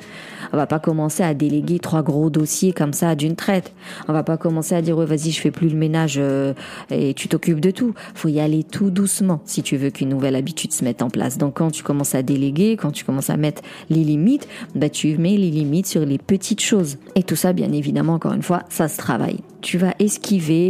On 0.51 0.57
va 0.57 0.65
pas 0.65 0.79
commencer 0.79 1.21
à 1.21 1.35
déléguer 1.35 1.77
trois 1.77 2.01
gros 2.01 2.31
dossiers 2.31 2.73
comme 2.73 2.93
ça 2.93 3.13
d'une 3.13 3.35
traite. 3.35 3.75
On 4.07 4.13
va 4.13 4.23
pas 4.23 4.37
commencer 4.37 4.73
à 4.73 4.81
dire 4.81 4.95
vas-y, 4.95 5.29
je 5.29 5.39
fais 5.39 5.51
plus 5.51 5.69
le 5.69 5.77
ménage 5.77 6.15
euh, 6.17 6.55
et 6.89 7.13
tu 7.13 7.27
t'occupes 7.27 7.59
de 7.59 7.69
tout. 7.69 7.93
Faut 8.15 8.29
y 8.29 8.39
aller 8.39 8.63
tout 8.63 8.89
doucement 8.89 9.39
si 9.45 9.61
tu 9.61 9.77
veux 9.77 9.91
qu'une 9.91 10.09
nouvelle 10.09 10.35
habitude 10.35 10.73
se 10.73 10.83
mette 10.83 11.03
en 11.03 11.11
place. 11.11 11.37
Donc 11.37 11.57
quand 11.57 11.69
tu 11.69 11.83
commences 11.83 12.15
à 12.15 12.23
déléguer, 12.23 12.75
quand 12.75 12.91
tu 12.91 13.05
commences 13.05 13.29
à 13.29 13.37
mettre 13.37 13.61
les 13.91 14.03
limites, 14.03 14.47
bah 14.73 14.89
tu 14.89 15.15
mets 15.19 15.37
les 15.37 15.51
limites 15.51 15.85
sur 15.85 16.03
les 16.03 16.17
petites 16.17 16.61
choses. 16.61 16.97
Et 17.13 17.21
tout 17.21 17.35
ça, 17.35 17.53
bien 17.53 17.71
évidemment, 17.71 18.15
encore 18.15 18.33
une 18.33 18.41
fois, 18.41 18.63
ça 18.69 18.87
se 18.87 18.97
travaille 18.97 19.37
tu 19.63 19.77
vas 19.77 19.95
esquiver 19.97 20.22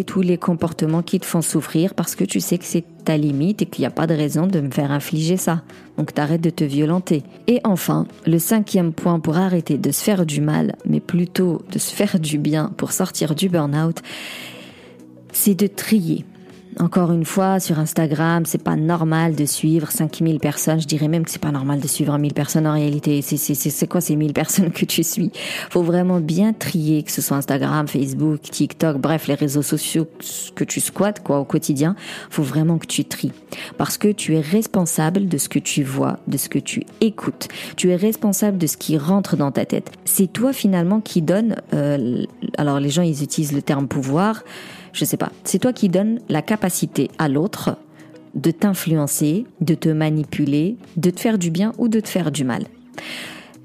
tous 0.05 0.21
les 0.21 0.37
comportements 0.37 1.03
qui 1.03 1.19
te 1.19 1.25
font 1.25 1.41
souffrir 1.41 1.93
parce 1.93 2.15
que 2.15 2.23
tu 2.23 2.39
sais 2.39 2.57
que 2.57 2.65
c'est 2.65 2.83
ta 3.05 3.17
limite 3.17 3.61
et 3.61 3.65
qu'il 3.65 3.83
n'y 3.83 3.85
a 3.85 3.91
pas 3.91 4.07
de 4.07 4.13
raison 4.13 4.47
de 4.47 4.59
me 4.59 4.71
faire 4.71 4.91
infliger 4.91 5.37
ça. 5.37 5.61
Donc 5.97 6.13
t'arrêtes 6.13 6.41
de 6.41 6.49
te 6.49 6.63
violenter. 6.63 7.23
Et 7.47 7.61
enfin, 7.63 8.05
le 8.25 8.39
cinquième 8.39 8.93
point 8.93 9.19
pour 9.19 9.37
arrêter 9.37 9.77
de 9.77 9.91
se 9.91 10.03
faire 10.03 10.25
du 10.25 10.41
mal, 10.41 10.75
mais 10.85 10.99
plutôt 10.99 11.61
de 11.71 11.79
se 11.79 11.93
faire 11.93 12.19
du 12.19 12.37
bien 12.37 12.71
pour 12.77 12.91
sortir 12.91 13.35
du 13.35 13.47
burn-out, 13.47 13.99
c'est 15.31 15.55
de 15.55 15.67
trier. 15.67 16.25
Encore 16.79 17.11
une 17.11 17.25
fois, 17.25 17.59
sur 17.59 17.79
Instagram, 17.79 18.45
c'est 18.45 18.61
pas 18.61 18.75
normal 18.75 19.35
de 19.35 19.45
suivre 19.45 19.91
5000 19.91 20.39
personnes. 20.39 20.81
Je 20.81 20.87
dirais 20.87 21.07
même 21.07 21.23
que 21.23 21.31
c'est 21.31 21.41
pas 21.41 21.51
normal 21.51 21.79
de 21.79 21.87
suivre 21.87 22.17
1000 22.17 22.33
personnes 22.33 22.65
en 22.65 22.73
réalité. 22.73 23.21
C'est 23.21 23.87
quoi 23.87 24.01
ces 24.01 24.15
1000 24.15 24.33
personnes 24.33 24.71
que 24.71 24.85
tu 24.85 25.03
suis? 25.03 25.31
Faut 25.69 25.83
vraiment 25.83 26.19
bien 26.19 26.53
trier, 26.53 27.03
que 27.03 27.11
ce 27.11 27.21
soit 27.21 27.37
Instagram, 27.37 27.87
Facebook, 27.87 28.41
TikTok, 28.41 28.97
bref, 28.97 29.27
les 29.27 29.35
réseaux 29.35 29.61
sociaux 29.61 30.07
que 30.55 30.63
tu 30.63 30.79
squattes, 30.79 31.21
quoi, 31.23 31.39
au 31.39 31.45
quotidien. 31.45 31.95
Faut 32.29 32.43
vraiment 32.43 32.77
que 32.77 32.87
tu 32.87 33.05
tries. 33.05 33.33
Parce 33.77 33.97
que 33.97 34.07
tu 34.07 34.35
es 34.35 34.41
responsable 34.41 35.27
de 35.27 35.37
ce 35.37 35.49
que 35.49 35.59
tu 35.59 35.83
vois, 35.83 36.19
de 36.27 36.37
ce 36.37 36.49
que 36.49 36.59
tu 36.59 36.85
écoutes. 37.01 37.47
Tu 37.75 37.91
es 37.91 37.95
responsable 37.95 38.57
de 38.57 38.67
ce 38.67 38.77
qui 38.77 38.97
rentre 38.97 39.37
dans 39.37 39.51
ta 39.51 39.65
tête. 39.65 39.91
C'est 40.05 40.31
toi 40.31 40.53
finalement 40.53 41.01
qui 41.01 41.21
donne, 41.21 41.55
euh, 41.73 42.25
alors 42.57 42.79
les 42.79 42.89
gens, 42.89 43.03
ils 43.03 43.23
utilisent 43.23 43.53
le 43.53 43.61
terme 43.61 43.87
pouvoir 43.87 44.43
je 44.93 45.05
sais 45.05 45.17
pas. 45.17 45.31
C'est 45.43 45.59
toi 45.59 45.73
qui 45.73 45.89
donnes 45.89 46.19
la 46.29 46.41
capacité 46.41 47.11
à 47.17 47.27
l'autre 47.27 47.77
de 48.35 48.51
t'influencer, 48.51 49.45
de 49.61 49.75
te 49.75 49.89
manipuler, 49.89 50.77
de 50.97 51.09
te 51.09 51.19
faire 51.19 51.37
du 51.37 51.51
bien 51.51 51.73
ou 51.77 51.87
de 51.87 51.99
te 51.99 52.07
faire 52.07 52.31
du 52.31 52.43
mal. 52.43 52.63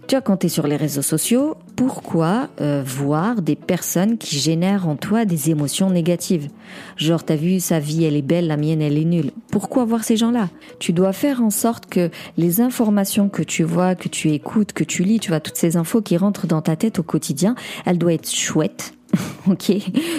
Tu 0.09 0.15
as 0.15 0.23
compté 0.23 0.49
sur 0.49 0.67
les 0.67 0.77
réseaux 0.77 1.03
sociaux, 1.03 1.55
pourquoi 1.77 2.49
euh, 2.63 2.83
voir 2.83 3.43
des 3.43 3.57
personnes 3.57 4.17
qui 4.17 4.39
génèrent 4.39 4.89
en 4.89 4.97
toi 4.97 5.27
des 5.27 5.51
émotions 5.51 5.91
négatives? 5.91 6.49
Genre, 6.97 7.23
t'as 7.23 7.37
vu, 7.37 7.61
sa 7.61 7.79
vie, 7.79 8.05
elle 8.05 8.17
est 8.17 8.23
belle, 8.23 8.47
la 8.47 8.57
mienne, 8.57 8.81
elle 8.81 8.97
est 8.97 9.05
nulle. 9.05 9.33
Pourquoi 9.51 9.85
voir 9.85 10.05
ces 10.05 10.17
gens-là? 10.17 10.49
Tu 10.79 10.95
dois 10.95 11.13
faire 11.13 11.43
en 11.43 11.51
sorte 11.51 11.85
que 11.91 12.11
les 12.39 12.63
informations 12.63 13.29
que 13.29 13.43
tu 13.43 13.65
vois, 13.65 13.95
que 13.95 14.09
tu 14.09 14.31
écoutes, 14.31 14.73
que 14.73 14.83
tu 14.83 15.03
lis, 15.03 15.21
tu 15.21 15.29
vois, 15.29 15.41
toutes 15.41 15.57
ces 15.57 15.77
infos 15.77 16.01
qui 16.01 16.17
rentrent 16.17 16.47
dans 16.47 16.63
ta 16.63 16.75
tête 16.75 16.99
au 16.99 17.03
quotidien, 17.03 17.55
elles 17.85 17.99
doivent 17.99 18.15
être 18.15 18.31
chouettes, 18.31 18.95
ok 19.51 19.73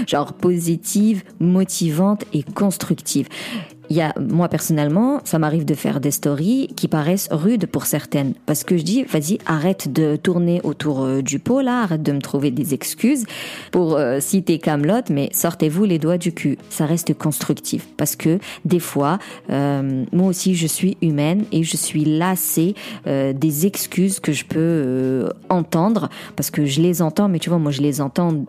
Genre 0.07 0.33
positive, 0.33 1.23
motivante 1.39 2.25
et 2.33 2.43
constructive. 2.43 3.27
Y 3.89 4.01
a, 4.01 4.13
moi 4.19 4.49
personnellement, 4.49 5.19
ça 5.23 5.39
m'arrive 5.39 5.65
de 5.65 5.73
faire 5.73 5.99
des 5.99 6.11
stories 6.11 6.67
qui 6.75 6.87
paraissent 6.87 7.27
rudes 7.31 7.65
pour 7.65 7.87
certaines. 7.87 8.35
Parce 8.45 8.63
que 8.63 8.77
je 8.77 8.83
dis, 8.83 9.03
vas-y, 9.03 9.39
arrête 9.47 9.91
de 9.91 10.15
tourner 10.15 10.61
autour 10.63 11.03
euh, 11.03 11.21
du 11.23 11.39
pot 11.39 11.61
là, 11.61 11.81
arrête 11.81 12.03
de 12.03 12.11
me 12.11 12.21
trouver 12.21 12.51
des 12.51 12.75
excuses 12.75 13.25
pour 13.71 13.95
euh, 13.95 14.19
citer 14.19 14.59
Camelot, 14.59 15.01
mais 15.09 15.29
sortez-vous 15.33 15.85
les 15.85 15.97
doigts 15.97 16.19
du 16.19 16.33
cul. 16.33 16.59
Ça 16.69 16.85
reste 16.85 17.15
constructif. 17.15 17.87
Parce 17.97 18.15
que 18.15 18.37
des 18.63 18.79
fois, 18.79 19.17
euh, 19.49 20.05
moi 20.13 20.27
aussi, 20.27 20.53
je 20.53 20.67
suis 20.67 20.97
humaine 21.01 21.45
et 21.51 21.63
je 21.63 21.75
suis 21.75 22.05
lassée 22.05 22.75
des 23.05 23.65
excuses 23.65 24.19
que 24.19 24.31
je 24.31 24.45
peux 24.45 25.29
entendre. 25.49 26.09
Parce 26.35 26.51
que 26.51 26.65
je 26.65 26.81
les 26.81 27.01
entends, 27.01 27.27
mais 27.27 27.39
tu 27.39 27.49
vois, 27.49 27.57
moi 27.59 27.71
je 27.71 27.81
les 27.81 28.01
entends 28.01 28.45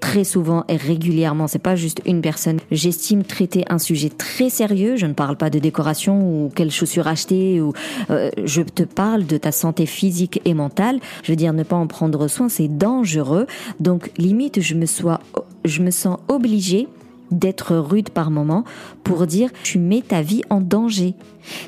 très 0.00 0.24
souvent 0.24 0.64
et 0.68 0.76
régulièrement. 0.76 1.46
C'est 1.46 1.58
pas 1.58 1.76
juste 1.76 2.00
une 2.06 2.20
personne. 2.20 2.58
J'estime 2.70 3.22
traiter 3.22 3.64
un 3.68 3.78
sujet 3.78 4.08
très 4.08 4.50
sérieux. 4.50 4.96
Je 4.96 5.06
ne 5.06 5.12
parle 5.12 5.36
pas 5.36 5.50
de 5.50 5.58
décoration 5.58 6.20
ou 6.20 6.50
quelles 6.54 6.70
chaussures 6.70 7.06
acheter 7.06 7.60
ou 7.60 7.72
euh, 8.10 8.30
je 8.44 8.62
te 8.62 8.82
parle 8.82 9.26
de 9.26 9.36
ta 9.36 9.52
santé 9.52 9.86
physique 9.86 10.40
et 10.44 10.54
mentale. 10.54 11.00
Je 11.22 11.32
veux 11.32 11.36
dire 11.36 11.52
ne 11.52 11.62
pas 11.62 11.76
en 11.76 11.86
prendre 11.86 12.28
soin, 12.28 12.48
c'est 12.48 12.68
dangereux. 12.68 13.46
Donc 13.78 14.10
limite, 14.18 14.60
je 14.60 14.74
me 14.74 14.86
sois, 14.86 15.20
je 15.64 15.82
me 15.82 15.90
sens 15.90 16.18
obligée 16.28 16.88
d'être 17.30 17.76
rude 17.76 18.10
par 18.10 18.30
moment 18.30 18.64
pour 19.04 19.26
dire 19.26 19.50
tu 19.62 19.78
mets 19.78 20.02
ta 20.02 20.22
vie 20.22 20.42
en 20.50 20.60
danger. 20.60 21.14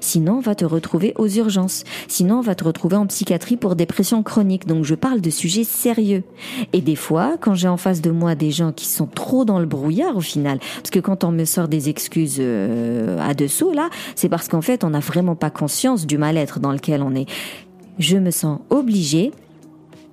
Sinon, 0.01 0.35
on 0.35 0.41
va 0.41 0.55
te 0.55 0.65
retrouver 0.65 1.15
aux 1.17 1.29
urgences. 1.29 1.85
Sinon, 2.09 2.39
on 2.39 2.43
va 2.43 2.55
te 2.55 2.65
retrouver 2.65 2.97
en 2.97 3.07
psychiatrie 3.07 3.57
pour 3.57 3.77
dépression 3.77 4.23
chronique. 4.23 4.67
Donc, 4.67 4.85
je 4.85 4.95
parle 4.95 5.21
de 5.21 5.31
sujets 5.31 5.65
sérieux. 5.65 6.25
Et 6.73 6.81
des 6.81 6.97
fois, 6.97 7.37
quand 7.41 7.55
j'ai 7.55 7.69
en 7.69 7.77
face 7.77 8.01
de 8.01 8.11
moi 8.11 8.35
des 8.35 8.51
gens 8.51 8.73
qui 8.73 8.87
sont 8.87 9.07
trop 9.07 9.45
dans 9.45 9.59
le 9.59 9.67
brouillard 9.67 10.17
au 10.17 10.21
final, 10.21 10.59
parce 10.77 10.91
que 10.91 11.01
quand 11.01 11.25
on 11.25 11.33
me 11.33 11.45
sort 11.45 11.69
des 11.69 11.89
excuses 11.89 12.37
euh, 12.39 13.19
à 13.21 13.35
dessous, 13.35 13.73
là, 13.73 13.89
c'est 14.15 14.29
parce 14.29 14.49
qu'en 14.49 14.63
fait, 14.63 14.85
on 14.85 14.91
n'a 14.91 15.01
vraiment 15.01 15.37
pas 15.37 15.51
conscience 15.51 16.07
du 16.07 16.19
mal-être 16.19 16.61
dans 16.61 16.73
lequel 16.73 17.03
on 17.03 17.15
est. 17.15 17.27
Je 17.99 18.17
me 18.17 18.31
sens 18.31 18.61
obligée 18.71 19.33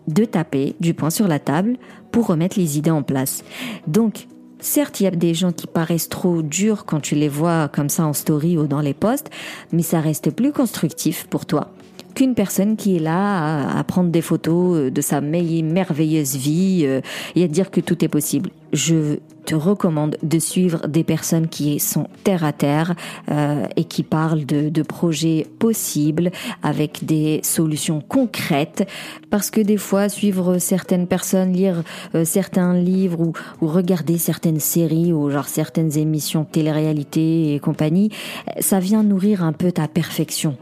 de 0.08 0.26
taper 0.26 0.76
du 0.80 0.94
poing 0.94 1.10
sur 1.10 1.28
la 1.28 1.40
table 1.40 1.78
pour 2.12 2.28
remettre 2.28 2.58
les 2.58 2.78
idées 2.78 2.92
en 2.92 3.04
place. 3.04 3.44
Donc, 3.88 4.28
Certes, 4.60 5.00
il 5.00 5.06
y 5.06 5.08
a 5.08 5.12
des 5.12 5.34
gens 5.34 5.52
qui 5.52 5.68
paraissent 5.68 6.10
trop 6.10 6.42
durs 6.42 6.86
quand 6.86 7.00
tu 7.00 7.16
les 7.16 7.30
vois 7.30 7.70
comme 7.70 7.90
ça 7.90 8.06
en 8.06 8.14
story 8.14 8.58
ou 8.58 8.68
dans 8.68 8.82
les 8.82 8.94
posts, 8.94 9.30
mais 9.72 9.84
ça 9.84 10.02
reste 10.02 10.32
plus 10.32 10.52
constructif 10.52 11.28
pour 11.28 11.46
toi 11.46 11.72
qu'une 12.16 12.36
personne 12.36 12.76
qui 12.76 12.98
est 12.98 13.00
là 13.00 13.78
à, 13.78 13.84
prendre 13.84 14.10
des 14.10 14.22
photos 14.22 14.92
de 14.92 15.02
sa 15.02 15.22
merveilleuse 15.22 16.36
vie 16.36 16.82
euh, 16.84 17.02
et 17.36 17.44
à 17.44 17.48
dire 17.48 17.72
que 17.72 17.80
tout 17.80 18.04
est 18.04 18.10
possible. 18.10 18.50
Je 18.74 19.20
te 19.50 19.56
recommande 19.56 20.16
de 20.22 20.38
suivre 20.38 20.86
des 20.88 21.04
personnes 21.04 21.48
qui 21.48 21.80
sont 21.80 22.06
terre 22.24 22.44
à 22.44 22.54
terre 22.54 22.94
euh, 23.32 23.66
et 23.78 23.84
qui 23.84 24.04
parlent 24.04 24.46
de, 24.46 24.84
projets 24.84 25.48
possibles 25.58 26.30
avec 26.62 27.04
des 27.04 27.40
solutions 27.42 28.00
concrètes 28.00 28.88
parce 29.32 29.50
que 29.50 29.60
des 29.60 29.78
fois 29.78 30.08
suivre 30.08 30.60
certaines 30.60 31.08
personnes, 31.08 31.52
lire 31.52 31.82
euh, 32.14 32.26
certains 32.26 32.76
livres 32.76 33.22
ou, 33.22 33.34
ou, 33.62 33.68
regarder 33.68 34.20
certaines 34.20 34.60
séries 34.60 35.14
ou 35.14 35.32
genre 35.32 35.48
certaines 35.48 35.98
émissions 35.98 36.46
télé-réalité 36.46 37.56
et 37.56 37.60
compagnie, 37.60 38.12
ça 38.60 38.80
vient 38.80 39.02
nourrir 39.02 39.44
un 39.44 39.54
peu 39.54 39.72
ta 39.72 39.88
perfection. 39.88 40.58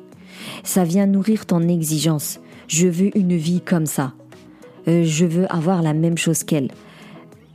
Ça 0.63 0.85
vient 0.85 1.07
nourrir 1.07 1.45
ton 1.45 1.67
exigence. 1.67 2.39
Je 2.69 2.87
veux 2.87 3.17
une 3.17 3.35
vie 3.35 3.59
comme 3.59 3.85
ça. 3.85 4.13
Euh, 4.87 5.03
je 5.03 5.25
veux 5.25 5.51
avoir 5.51 5.81
la 5.81 5.93
même 5.93 6.17
chose 6.17 6.45
qu'elle 6.45 6.69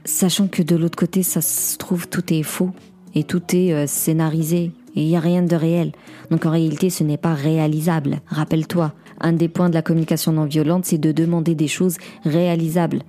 sachant 0.05 0.49
que 0.49 0.63
de 0.63 0.77
l'autre 0.77 0.99
côté, 0.99 1.23
ça 1.23 1.41
se 1.41 1.77
trouve, 1.79 2.09
tout 2.09 2.33
est 2.33 2.43
faux 2.43 2.71
et 3.15 3.25
tout 3.25 3.43
est 3.55 3.73
euh, 3.73 3.87
scénarisé 3.87 4.73
et 4.95 5.03
il 5.03 5.09
n'y 5.09 5.17
a 5.17 5.21
rien 5.21 5.43
de 5.43 5.57
réel. 5.57 5.93
Donc 6.31 6.47
en 6.47 6.51
réalité, 6.51 6.91
ce 6.91 7.05
n'est 7.05 7.17
pas 7.17 7.35
réalisable. 7.35 8.21
Rappelle-toi, 8.27 8.93
un 9.21 9.33
des 9.33 9.49
points 9.49 9.69
de 9.69 9.75
la 9.75 9.83
communication 9.83 10.33
non 10.33 10.45
violente, 10.45 10.85
c'est 10.85 10.99
de 10.99 11.13
demander 11.13 11.55
des 11.55 11.69
choses 11.69 11.97
réalisables. 12.25 13.03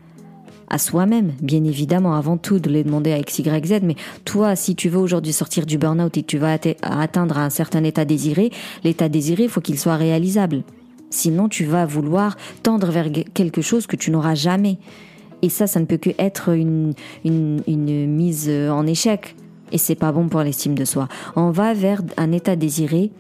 À 0.70 0.78
soi-même, 0.78 1.34
bien 1.42 1.64
évidemment, 1.66 2.16
avant 2.16 2.38
tout 2.38 2.60
de 2.60 2.70
les 2.70 2.84
demander 2.84 3.12
à 3.12 3.20
X, 3.20 3.40
Y, 3.40 3.66
Z, 3.66 3.80
mais 3.84 3.96
toi, 4.26 4.56
si 4.56 4.76
tu 4.76 4.90
veux 4.90 4.98
aujourd'hui 4.98 5.34
sortir 5.34 5.66
du 5.66 5.78
burn-out 5.78 6.18
et 6.18 6.22
que 6.22 6.28
tu 6.28 6.38
vas 6.38 6.58
atteindre 6.82 7.38
un 7.38 7.50
certain 7.50 7.84
état 7.84 8.06
désiré, 8.06 8.52
l'état 8.84 9.10
désiré, 9.10 9.44
il 9.44 9.50
faut 9.50 9.62
qu'il 9.62 9.78
soit 9.78 9.98
réalisable. 9.98 10.64
Sinon, 11.10 11.48
tu 11.48 11.66
vas 11.66 11.86
vouloir 11.86 12.38
tendre 12.64 12.90
vers 12.90 13.08
quelque 13.36 13.62
chose 13.62 13.86
que 13.86 13.96
tu 13.96 14.10
n'auras 14.10 14.34
jamais. 14.34 14.80
Et 15.44 15.50
ça, 15.50 15.68
ça 15.68 15.80
ne 15.80 15.86
peut 15.86 15.98
que 15.98 16.10
être 16.18 16.50
une, 16.50 16.94
une, 17.26 18.08
mise 18.08 18.50
en 18.50 18.88
échec. 18.88 19.36
Et 19.72 19.78
c'est 19.78 19.96
pas 19.96 20.12
bon 20.12 20.30
pour 20.30 20.42
l'estime 20.42 20.74
de 20.74 20.86
soi. 20.86 21.08
On 21.36 21.52
va 21.52 21.74
vers 21.74 22.02
un 22.18 22.32
état 22.32 22.56
désiré 22.56 23.12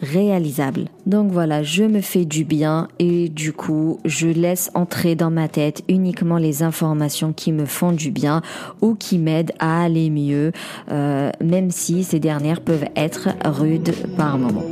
réalisable. 0.00 0.88
Donc 1.06 1.30
voilà, 1.32 1.62
je 1.62 1.84
me 1.84 2.00
fais 2.00 2.24
du 2.24 2.44
bien 2.44 2.88
et 2.98 3.28
du 3.28 3.52
coup, 3.52 3.98
je 4.04 4.28
laisse 4.28 4.70
entrer 4.74 5.14
dans 5.14 5.30
ma 5.30 5.48
tête 5.48 5.82
uniquement 5.88 6.36
les 6.36 6.62
informations 6.62 7.32
qui 7.32 7.52
me 7.52 7.64
font 7.64 7.92
du 7.92 8.10
bien 8.10 8.42
ou 8.82 8.94
qui 8.94 9.18
m'aident 9.18 9.52
à 9.58 9.84
aller 9.84 10.10
mieux, 10.10 10.52
euh, 10.90 11.30
même 11.42 11.70
si 11.70 12.04
ces 12.04 12.20
dernières 12.20 12.60
peuvent 12.60 12.86
être 12.96 13.30
rudes 13.44 13.94
par 14.16 14.36
moments. 14.38 14.64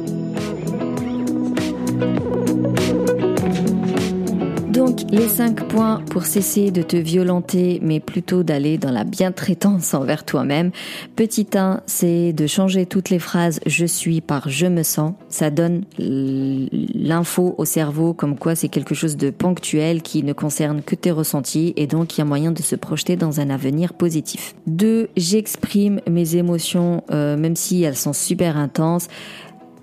Donc, 4.72 5.00
les 5.10 5.28
cinq 5.28 5.68
points 5.68 6.00
pour 6.08 6.24
cesser 6.24 6.70
de 6.70 6.80
te 6.80 6.96
violenter, 6.96 7.78
mais 7.82 8.00
plutôt 8.00 8.42
d'aller 8.42 8.78
dans 8.78 8.90
la 8.90 9.04
bientraitance 9.04 9.92
envers 9.92 10.24
toi-même. 10.24 10.70
Petit 11.14 11.46
1, 11.54 11.82
c'est 11.84 12.32
de 12.32 12.46
changer 12.46 12.86
toutes 12.86 13.10
les 13.10 13.18
phrases 13.18 13.60
je 13.66 13.84
suis 13.84 14.22
par 14.22 14.48
je 14.48 14.64
me 14.64 14.82
sens. 14.82 15.12
Ça 15.28 15.50
donne 15.50 15.84
l'info 15.98 17.54
au 17.58 17.66
cerveau 17.66 18.14
comme 18.14 18.38
quoi 18.38 18.54
c'est 18.54 18.68
quelque 18.68 18.94
chose 18.94 19.18
de 19.18 19.28
ponctuel 19.28 20.00
qui 20.00 20.22
ne 20.22 20.32
concerne 20.32 20.80
que 20.80 20.94
tes 20.94 21.10
ressentis 21.10 21.74
et 21.76 21.86
donc 21.86 22.16
il 22.16 22.20
y 22.20 22.22
a 22.22 22.24
moyen 22.24 22.50
de 22.50 22.62
se 22.62 22.74
projeter 22.74 23.16
dans 23.16 23.40
un 23.40 23.50
avenir 23.50 23.92
positif. 23.92 24.54
2, 24.68 25.10
j'exprime 25.18 26.00
mes 26.08 26.36
émotions 26.36 27.04
euh, 27.10 27.36
même 27.36 27.56
si 27.56 27.82
elles 27.82 27.96
sont 27.96 28.14
super 28.14 28.56
intenses. 28.56 29.08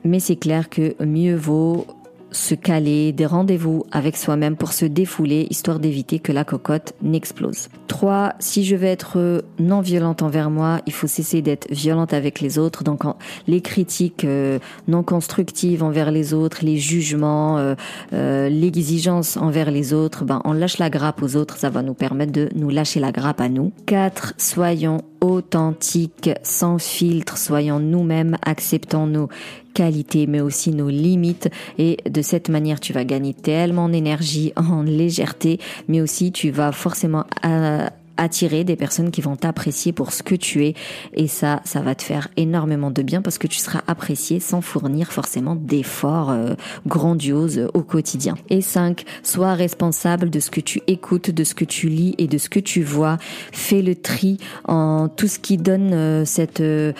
Mais 0.04 0.20
c'est 0.20 0.38
clair 0.38 0.70
que 0.70 0.96
mieux 1.04 1.36
vaut 1.36 1.86
se 2.32 2.56
caler 2.56 3.12
des 3.12 3.26
rendez-vous 3.26 3.84
avec 3.92 4.18
soi-même 4.18 4.56
pour 4.56 4.74
se 4.74 4.86
défouler, 4.86 5.48
histoire 5.50 5.80
d'éviter 5.80 6.20
que 6.20 6.32
la 6.32 6.44
cocotte 6.44 6.94
n'explose. 7.02 7.70
3. 7.88 8.34
Si 8.40 8.64
je 8.64 8.76
veux 8.76 8.88
être 8.88 9.44
non 9.60 9.82
violente 9.82 10.22
envers 10.22 10.50
moi, 10.50 10.82
il 10.86 10.94
faut 10.94 11.08
cesser 11.08 11.42
d'être 11.42 11.68
violente 11.72 12.14
avec 12.14 12.40
les 12.40 12.58
autres. 12.58 12.84
Donc 12.84 13.04
les 13.48 13.62
critiques 13.62 14.26
euh, 14.26 14.60
non 14.88 15.04
constructives 15.04 15.84
envers 15.84 16.12
les 16.12 16.34
autres, 16.34 16.60
les 16.64 16.78
jugements, 16.78 17.58
euh, 17.58 17.76
euh, 18.14 18.50
l'exigence 18.50 19.38
envers 19.38 19.72
les 19.72 19.94
autres, 19.94 20.26
ben 20.26 20.42
on 20.46 20.54
lâche 20.54 20.78
la 20.78 20.90
grappe 20.90 21.22
aux 21.22 21.36
autres, 21.36 21.58
ça 21.58 21.70
va 21.70 21.82
nous 21.82 21.94
permettre 21.94 22.32
de 22.32 22.50
nous 22.56 22.70
lâcher 22.70 23.00
la 23.00 23.12
grappe 23.12 23.42
à 23.42 23.50
nous. 23.50 23.72
4. 23.86 24.36
Soyons 24.38 25.02
authentiques, 25.22 26.30
sans 26.44 26.80
filtre, 26.80 27.38
soyons 27.38 27.80
nous-mêmes, 27.80 28.38
acceptons 28.46 29.06
nos 29.08 29.30
mais 30.28 30.42
aussi 30.42 30.72
nos 30.72 30.90
limites. 30.90 31.50
Et 31.78 31.98
de 32.10 32.22
cette 32.22 32.50
manière 32.50 32.80
tu 32.80 32.94
vas 32.94 33.06
gagner 33.06 33.34
tellement 33.34 33.90
d'énergie 33.90 34.54
en 34.56 34.84
légèreté 34.84 35.60
mais 35.88 36.02
aussi 36.02 36.32
tu 36.32 36.52
vas 36.52 36.72
forcément 36.72 37.26
euh, 37.46 37.88
attirer 38.20 38.64
des 38.64 38.76
personnes 38.76 39.12
qui 39.12 39.22
vont 39.22 39.36
t'apprécier 39.36 39.94
pour 39.94 40.12
ce 40.12 40.24
que 40.24 40.36
tu 40.36 40.66
es 40.66 40.74
et 41.14 41.28
ça 41.28 41.62
ça 41.64 41.82
va 41.82 41.96
te 41.96 42.04
faire 42.04 42.28
énormément 42.38 42.92
de 42.92 43.02
bien 43.02 43.22
parce 43.22 43.38
que 43.38 43.48
tu 43.48 43.60
seras 43.60 43.82
apprécié 43.88 44.40
sans 44.40 44.62
fournir 44.62 45.12
forcément 45.12 45.56
d'efforts 45.56 46.30
euh, 46.30 46.54
grandioses 46.86 47.68
au 47.74 47.82
quotidien. 47.82 48.36
Et 48.50 48.62
5, 48.62 49.06
sois 49.24 49.54
responsable 49.54 50.30
de 50.30 50.40
ce 50.40 50.52
que 50.52 50.60
tu 50.60 50.82
écoutes, 50.88 51.32
de 51.32 51.44
ce 51.44 51.56
que 51.56 51.66
tu 51.66 51.88
lis 51.88 52.16
et 52.18 52.28
de 52.28 52.38
ce 52.38 52.50
que 52.50 52.60
tu 52.60 52.84
vois. 52.84 53.18
Fais 53.52 53.82
le 53.82 53.96
tri 53.96 54.38
en 54.68 55.08
tout 55.08 55.28
ce 55.28 55.40
qui 55.40 55.58
donne 55.58 55.94
euh, 55.94 56.26
cette 56.26 56.62
euh, 56.62 56.94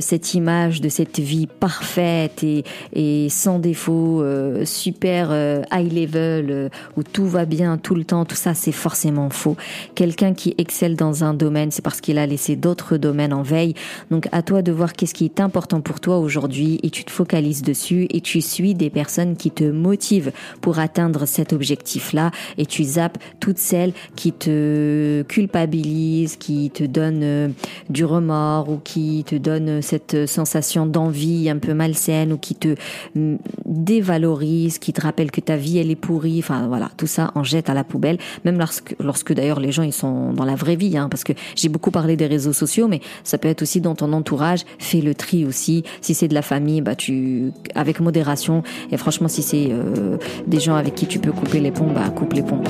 cette 0.00 0.34
image 0.34 0.80
de 0.80 0.88
cette 0.88 1.18
vie 1.18 1.46
parfaite 1.46 2.42
et, 2.42 2.64
et 2.92 3.28
sans 3.30 3.58
défaut, 3.58 4.22
super 4.64 5.30
high 5.72 5.92
level 5.92 6.70
où 6.96 7.02
tout 7.02 7.26
va 7.26 7.44
bien 7.44 7.78
tout 7.78 7.94
le 7.94 8.04
temps, 8.04 8.24
tout 8.24 8.36
ça 8.36 8.54
c'est 8.54 8.72
forcément 8.72 9.30
faux. 9.30 9.56
Quelqu'un 9.94 10.25
qui 10.34 10.54
excelle 10.58 10.96
dans 10.96 11.24
un 11.24 11.34
domaine, 11.34 11.70
c'est 11.70 11.82
parce 11.82 12.00
qu'il 12.00 12.18
a 12.18 12.26
laissé 12.26 12.56
d'autres 12.56 12.96
domaines 12.96 13.32
en 13.32 13.42
veille. 13.42 13.74
Donc 14.10 14.28
à 14.32 14.42
toi 14.42 14.62
de 14.62 14.72
voir 14.72 14.92
qu'est-ce 14.92 15.14
qui 15.14 15.24
est 15.24 15.40
important 15.40 15.80
pour 15.80 16.00
toi 16.00 16.18
aujourd'hui 16.18 16.80
et 16.82 16.90
tu 16.90 17.04
te 17.04 17.10
focalises 17.10 17.62
dessus 17.62 18.06
et 18.10 18.20
tu 18.20 18.40
suis 18.40 18.74
des 18.74 18.90
personnes 18.90 19.36
qui 19.36 19.50
te 19.50 19.64
motivent 19.64 20.32
pour 20.60 20.78
atteindre 20.78 21.26
cet 21.26 21.52
objectif-là 21.52 22.30
et 22.58 22.66
tu 22.66 22.84
zappes 22.84 23.18
toutes 23.40 23.58
celles 23.58 23.92
qui 24.14 24.32
te 24.32 25.22
culpabilisent, 25.22 26.36
qui 26.36 26.70
te 26.70 26.84
donnent 26.84 27.22
euh, 27.22 27.48
du 27.90 28.04
remords 28.04 28.70
ou 28.70 28.80
qui 28.82 29.24
te 29.26 29.36
donnent 29.36 29.82
cette 29.82 30.26
sensation 30.26 30.86
d'envie 30.86 31.48
un 31.50 31.58
peu 31.58 31.74
malsaine 31.74 32.32
ou 32.32 32.38
qui 32.38 32.54
te 32.54 32.74
mm, 33.14 33.36
dévalorisent, 33.64 34.78
qui 34.78 34.92
te 34.92 35.00
rappellent 35.00 35.30
que 35.30 35.40
ta 35.40 35.56
vie 35.56 35.78
elle 35.78 35.90
est 35.90 35.96
pourrie. 35.96 36.38
Enfin 36.38 36.66
voilà, 36.68 36.90
tout 36.96 37.06
ça 37.06 37.32
en 37.34 37.44
jette 37.44 37.70
à 37.70 37.74
la 37.74 37.84
poubelle. 37.84 38.18
Même 38.44 38.58
lorsque, 38.58 38.94
lorsque 39.00 39.32
d'ailleurs 39.32 39.60
les 39.60 39.72
gens 39.72 39.82
ils 39.82 39.92
sont 39.92 40.06
dans, 40.32 40.44
la 40.44 40.54
vraie 40.54 40.76
vie, 40.76 40.96
hein, 40.96 41.08
parce 41.10 41.24
que 41.24 41.32
j'ai 41.54 41.68
beaucoup 41.68 41.90
parlé 41.90 42.16
des 42.16 42.26
réseaux 42.26 42.52
sociaux, 42.52 42.88
mais 42.88 43.00
ça 43.24 43.38
peut 43.38 43.48
être 43.48 43.62
aussi 43.62 43.80
dans 43.80 43.94
ton 43.94 44.12
entourage. 44.12 44.60
Fais 44.78 45.00
le 45.00 45.14
tri 45.14 45.44
aussi. 45.44 45.84
Si 46.00 46.14
c'est 46.14 46.28
de 46.28 46.34
la 46.34 46.42
famille, 46.42 46.80
bah 46.80 46.94
tu 46.94 47.52
avec 47.74 48.00
modération. 48.00 48.62
Et 48.90 48.96
franchement, 48.96 49.28
si 49.28 49.42
c'est 49.42 49.68
euh, 49.70 50.18
des 50.46 50.60
gens 50.60 50.76
avec 50.76 50.94
qui 50.94 51.06
tu 51.06 51.18
peux 51.18 51.32
couper 51.32 51.60
les 51.60 51.70
ponts, 51.70 51.92
bah 51.92 52.08
coupe 52.10 52.32
les 52.32 52.42
ponts. 52.42 52.62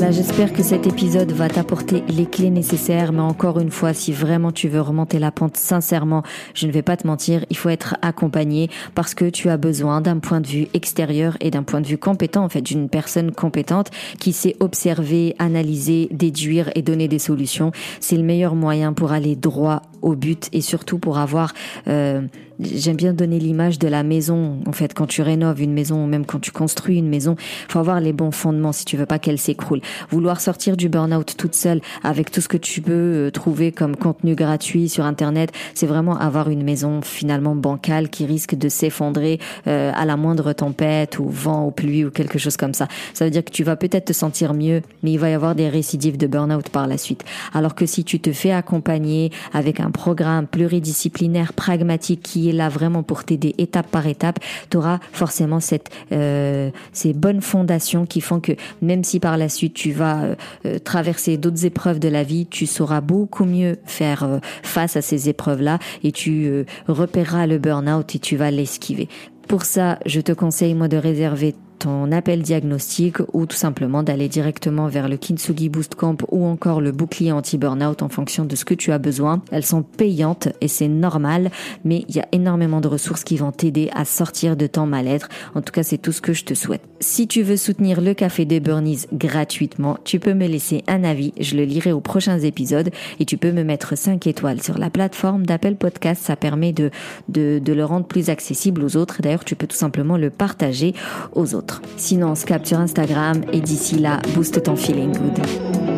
Voilà, 0.00 0.16
j'espère 0.16 0.54
que 0.54 0.62
cet 0.62 0.86
épisode 0.86 1.30
va 1.30 1.50
t'apporter 1.50 2.02
les 2.08 2.24
clés 2.24 2.48
nécessaires, 2.48 3.12
mais 3.12 3.20
encore 3.20 3.60
une 3.60 3.70
fois, 3.70 3.92
si 3.92 4.12
vraiment 4.12 4.50
tu 4.50 4.66
veux 4.66 4.80
remonter 4.80 5.18
la 5.18 5.30
pente 5.30 5.58
sincèrement, 5.58 6.22
je 6.54 6.66
ne 6.66 6.72
vais 6.72 6.80
pas 6.80 6.96
te 6.96 7.06
mentir, 7.06 7.44
il 7.50 7.56
faut 7.58 7.68
être 7.68 7.96
accompagné 8.00 8.70
parce 8.94 9.12
que 9.12 9.26
tu 9.28 9.50
as 9.50 9.58
besoin 9.58 10.00
d'un 10.00 10.18
point 10.18 10.40
de 10.40 10.46
vue 10.46 10.68
extérieur 10.72 11.36
et 11.40 11.50
d'un 11.50 11.64
point 11.64 11.82
de 11.82 11.86
vue 11.86 11.98
compétent, 11.98 12.42
en 12.42 12.48
fait, 12.48 12.62
d'une 12.62 12.88
personne 12.88 13.30
compétente 13.30 13.90
qui 14.18 14.32
sait 14.32 14.56
observer, 14.60 15.36
analyser, 15.38 16.08
déduire 16.12 16.70
et 16.74 16.80
donner 16.80 17.06
des 17.06 17.18
solutions. 17.18 17.70
C'est 18.00 18.16
le 18.16 18.22
meilleur 18.22 18.54
moyen 18.54 18.94
pour 18.94 19.12
aller 19.12 19.36
droit 19.36 19.82
au 20.02 20.14
but 20.14 20.48
et 20.52 20.60
surtout 20.60 20.98
pour 20.98 21.18
avoir 21.18 21.52
euh, 21.88 22.22
j'aime 22.60 22.96
bien 22.96 23.12
donner 23.12 23.38
l'image 23.38 23.78
de 23.78 23.88
la 23.88 24.02
maison. 24.02 24.60
En 24.66 24.72
fait, 24.72 24.94
quand 24.94 25.06
tu 25.06 25.22
rénoves 25.22 25.60
une 25.62 25.72
maison 25.72 26.04
ou 26.04 26.06
même 26.06 26.26
quand 26.26 26.40
tu 26.40 26.50
construis 26.50 26.98
une 26.98 27.08
maison, 27.08 27.36
faut 27.68 27.78
avoir 27.78 28.00
les 28.00 28.12
bons 28.12 28.30
fondements 28.30 28.72
si 28.72 28.84
tu 28.84 28.96
veux 28.96 29.06
pas 29.06 29.18
qu'elle 29.18 29.38
s'écroule. 29.38 29.80
Vouloir 30.10 30.40
sortir 30.40 30.76
du 30.76 30.88
burn-out 30.88 31.34
toute 31.36 31.54
seule 31.54 31.80
avec 32.02 32.30
tout 32.30 32.40
ce 32.40 32.48
que 32.48 32.56
tu 32.56 32.80
peux 32.80 32.92
euh, 32.92 33.30
trouver 33.30 33.72
comme 33.72 33.96
contenu 33.96 34.34
gratuit 34.34 34.88
sur 34.88 35.04
Internet, 35.04 35.52
c'est 35.74 35.86
vraiment 35.86 36.18
avoir 36.18 36.50
une 36.50 36.62
maison 36.62 37.00
finalement 37.02 37.54
bancale 37.54 38.08
qui 38.08 38.26
risque 38.26 38.54
de 38.54 38.68
s'effondrer 38.68 39.38
euh, 39.66 39.92
à 39.94 40.04
la 40.04 40.16
moindre 40.16 40.52
tempête 40.52 41.18
ou 41.18 41.28
vent 41.28 41.66
ou 41.66 41.70
pluie 41.70 42.04
ou 42.04 42.10
quelque 42.10 42.38
chose 42.38 42.56
comme 42.56 42.74
ça. 42.74 42.88
Ça 43.14 43.24
veut 43.24 43.30
dire 43.30 43.44
que 43.44 43.50
tu 43.50 43.64
vas 43.64 43.76
peut-être 43.76 44.06
te 44.06 44.12
sentir 44.12 44.54
mieux, 44.54 44.82
mais 45.02 45.12
il 45.12 45.18
va 45.18 45.30
y 45.30 45.34
avoir 45.34 45.54
des 45.54 45.68
récidives 45.68 46.16
de 46.16 46.26
burn-out 46.26 46.68
par 46.68 46.86
la 46.86 46.98
suite. 46.98 47.24
Alors 47.52 47.74
que 47.74 47.86
si 47.86 48.04
tu 48.04 48.20
te 48.20 48.32
fais 48.32 48.52
accompagner 48.52 49.30
avec 49.52 49.80
un 49.80 49.89
programme 49.92 50.46
pluridisciplinaire 50.46 51.52
pragmatique 51.52 52.22
qui 52.22 52.48
est 52.48 52.52
là 52.52 52.68
vraiment 52.68 53.02
pour 53.02 53.24
t'aider 53.24 53.54
étape 53.58 53.88
par 53.88 54.06
étape, 54.06 54.38
tu 54.70 54.76
auras 54.76 54.98
forcément 55.12 55.60
cette, 55.60 55.90
euh, 56.12 56.70
ces 56.92 57.12
bonnes 57.12 57.40
fondations 57.40 58.06
qui 58.06 58.20
font 58.20 58.40
que 58.40 58.52
même 58.82 59.04
si 59.04 59.20
par 59.20 59.36
la 59.36 59.48
suite 59.48 59.74
tu 59.74 59.92
vas 59.92 60.22
euh, 60.22 60.34
euh, 60.66 60.78
traverser 60.78 61.36
d'autres 61.36 61.64
épreuves 61.64 61.98
de 61.98 62.08
la 62.08 62.22
vie, 62.22 62.46
tu 62.46 62.66
sauras 62.66 63.00
beaucoup 63.00 63.44
mieux 63.44 63.78
faire 63.84 64.40
face 64.62 64.96
à 64.96 65.02
ces 65.02 65.28
épreuves-là 65.28 65.78
et 66.02 66.12
tu 66.12 66.64
repéreras 66.88 67.46
le 67.46 67.58
burn-out 67.58 68.14
et 68.14 68.18
tu 68.18 68.36
vas 68.36 68.50
l'esquiver. 68.50 69.08
Pour 69.48 69.64
ça, 69.64 69.98
je 70.06 70.20
te 70.20 70.32
conseille 70.32 70.74
moi 70.74 70.88
de 70.88 70.96
réserver 70.96 71.54
ton 71.80 72.12
appel 72.12 72.42
diagnostic 72.42 73.16
ou 73.32 73.46
tout 73.46 73.56
simplement 73.56 74.02
d'aller 74.02 74.28
directement 74.28 74.86
vers 74.88 75.08
le 75.08 75.16
Kintsugi 75.16 75.70
Boost 75.70 75.94
Camp 75.94 76.24
ou 76.28 76.44
encore 76.44 76.80
le 76.80 76.92
bouclier 76.92 77.32
anti-burnout 77.32 78.02
en 78.02 78.08
fonction 78.10 78.44
de 78.44 78.54
ce 78.54 78.66
que 78.66 78.74
tu 78.74 78.92
as 78.92 78.98
besoin. 78.98 79.42
Elles 79.50 79.64
sont 79.64 79.82
payantes 79.82 80.48
et 80.60 80.68
c'est 80.68 80.88
normal, 80.88 81.50
mais 81.84 82.04
il 82.08 82.16
y 82.16 82.20
a 82.20 82.28
énormément 82.32 82.80
de 82.80 82.88
ressources 82.88 83.24
qui 83.24 83.38
vont 83.38 83.50
t'aider 83.50 83.90
à 83.94 84.04
sortir 84.04 84.56
de 84.56 84.66
ton 84.66 84.84
mal-être. 84.86 85.28
En 85.54 85.62
tout 85.62 85.72
cas, 85.72 85.82
c'est 85.82 85.96
tout 85.96 86.12
ce 86.12 86.20
que 86.20 86.34
je 86.34 86.44
te 86.44 86.52
souhaite. 86.52 86.82
Si 87.00 87.26
tu 87.26 87.42
veux 87.42 87.56
soutenir 87.56 88.02
le 88.02 88.12
Café 88.12 88.44
des 88.44 88.60
Burnies 88.60 89.06
gratuitement, 89.12 89.96
tu 90.04 90.20
peux 90.20 90.34
me 90.34 90.46
laisser 90.46 90.84
un 90.86 91.02
avis, 91.02 91.32
je 91.40 91.56
le 91.56 91.64
lirai 91.64 91.92
aux 91.92 92.00
prochains 92.00 92.38
épisodes 92.38 92.90
et 93.18 93.24
tu 93.24 93.38
peux 93.38 93.52
me 93.52 93.64
mettre 93.64 93.96
5 93.96 94.26
étoiles 94.26 94.62
sur 94.62 94.76
la 94.76 94.90
plateforme 94.90 95.46
d'Apple 95.46 95.76
Podcast. 95.76 96.22
Ça 96.22 96.36
permet 96.36 96.74
de, 96.74 96.90
de, 97.30 97.58
de 97.58 97.72
le 97.72 97.86
rendre 97.86 98.06
plus 98.06 98.28
accessible 98.28 98.84
aux 98.84 98.98
autres. 98.98 99.22
D'ailleurs, 99.22 99.46
tu 99.46 99.56
peux 99.56 99.66
tout 99.66 99.76
simplement 99.76 100.18
le 100.18 100.28
partager 100.28 100.94
aux 101.34 101.54
autres. 101.54 101.69
Sinon, 101.96 102.30
on 102.30 102.34
se 102.34 102.46
capture 102.46 102.78
Instagram 102.78 103.42
et 103.52 103.60
d'ici 103.60 103.98
là, 103.98 104.20
booste 104.34 104.62
ton 104.62 104.76
feeling 104.76 105.12
good. 105.12 105.89